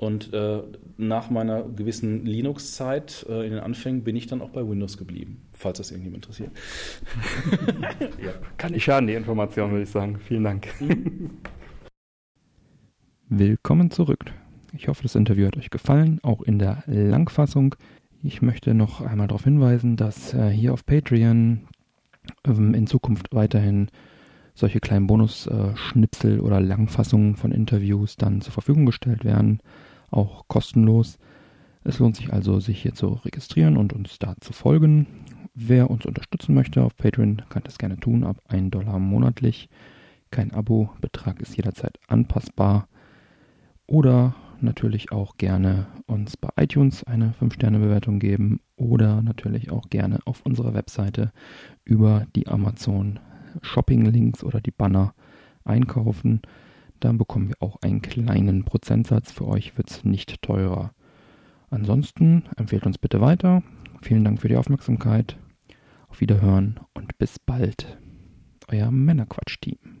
und 0.00 0.32
äh, 0.32 0.62
nach 0.96 1.28
meiner 1.28 1.62
gewissen 1.62 2.24
Linux-Zeit 2.24 3.26
äh, 3.28 3.44
in 3.44 3.50
den 3.50 3.60
Anfängen 3.60 4.02
bin 4.02 4.16
ich 4.16 4.26
dann 4.26 4.40
auch 4.40 4.48
bei 4.48 4.66
Windows 4.66 4.96
geblieben, 4.96 5.42
falls 5.52 5.78
das 5.78 5.90
irgendjemand 5.90 6.24
interessiert. 6.24 6.52
ja. 8.24 8.32
Kann 8.56 8.72
nicht 8.72 8.84
schaden, 8.84 9.06
die 9.06 9.14
Information, 9.14 9.70
würde 9.70 9.82
ich 9.82 9.90
sagen. 9.90 10.18
Vielen 10.18 10.44
Dank. 10.44 10.68
Willkommen 13.28 13.90
zurück. 13.90 14.24
Ich 14.72 14.88
hoffe, 14.88 15.02
das 15.02 15.14
Interview 15.14 15.46
hat 15.46 15.56
euch 15.56 15.70
gefallen, 15.70 16.18
auch 16.22 16.40
in 16.42 16.58
der 16.58 16.82
Langfassung. 16.86 17.74
Ich 18.22 18.40
möchte 18.40 18.72
noch 18.72 19.02
einmal 19.02 19.28
darauf 19.28 19.44
hinweisen, 19.44 19.96
dass 19.96 20.32
äh, 20.32 20.48
hier 20.48 20.72
auf 20.72 20.86
Patreon 20.86 21.68
ähm, 22.46 22.74
in 22.74 22.86
Zukunft 22.86 23.34
weiterhin 23.34 23.88
solche 24.54 24.80
kleinen 24.80 25.06
Bonus-Schnipsel 25.06 26.38
äh, 26.38 26.40
oder 26.40 26.60
Langfassungen 26.60 27.36
von 27.36 27.52
Interviews 27.52 28.16
dann 28.16 28.40
zur 28.40 28.52
Verfügung 28.52 28.86
gestellt 28.86 29.24
werden 29.24 29.60
auch 30.10 30.46
kostenlos. 30.48 31.18
Es 31.82 31.98
lohnt 31.98 32.16
sich 32.16 32.32
also, 32.32 32.60
sich 32.60 32.82
hier 32.82 32.94
zu 32.94 33.08
registrieren 33.24 33.76
und 33.76 33.92
uns 33.92 34.18
da 34.18 34.34
zu 34.40 34.52
folgen. 34.52 35.06
Wer 35.54 35.90
uns 35.90 36.06
unterstützen 36.06 36.54
möchte 36.54 36.82
auf 36.82 36.96
Patreon, 36.96 37.42
kann 37.48 37.62
das 37.64 37.78
gerne 37.78 37.98
tun, 37.98 38.24
ab 38.24 38.40
1 38.48 38.70
Dollar 38.70 38.98
monatlich. 38.98 39.68
Kein 40.30 40.52
Abo, 40.52 40.90
Betrag 41.00 41.40
ist 41.40 41.56
jederzeit 41.56 41.98
anpassbar. 42.06 42.88
Oder 43.86 44.34
natürlich 44.60 45.10
auch 45.10 45.38
gerne 45.38 45.86
uns 46.06 46.36
bei 46.36 46.50
iTunes 46.56 47.02
eine 47.04 47.34
5-Sterne-Bewertung 47.40 48.20
geben 48.20 48.60
oder 48.76 49.22
natürlich 49.22 49.72
auch 49.72 49.88
gerne 49.88 50.20
auf 50.26 50.42
unserer 50.44 50.74
Webseite 50.74 51.32
über 51.84 52.26
die 52.36 52.46
Amazon 52.46 53.18
Shopping-Links 53.62 54.44
oder 54.44 54.60
die 54.60 54.70
Banner 54.70 55.14
einkaufen. 55.64 56.42
Dann 57.00 57.18
bekommen 57.18 57.48
wir 57.48 57.56
auch 57.60 57.80
einen 57.82 58.02
kleinen 58.02 58.64
Prozentsatz. 58.64 59.32
Für 59.32 59.46
euch 59.48 59.76
wird 59.76 59.90
es 59.90 60.04
nicht 60.04 60.42
teurer. 60.42 60.92
Ansonsten 61.70 62.44
empfehlt 62.56 62.86
uns 62.86 62.98
bitte 62.98 63.20
weiter. 63.20 63.62
Vielen 64.02 64.24
Dank 64.24 64.40
für 64.40 64.48
die 64.48 64.56
Aufmerksamkeit. 64.56 65.36
Auf 66.08 66.20
Wiederhören 66.20 66.80
und 66.94 67.16
bis 67.18 67.38
bald. 67.38 67.98
Euer 68.68 68.90
Männerquatsch-Team. 68.90 69.99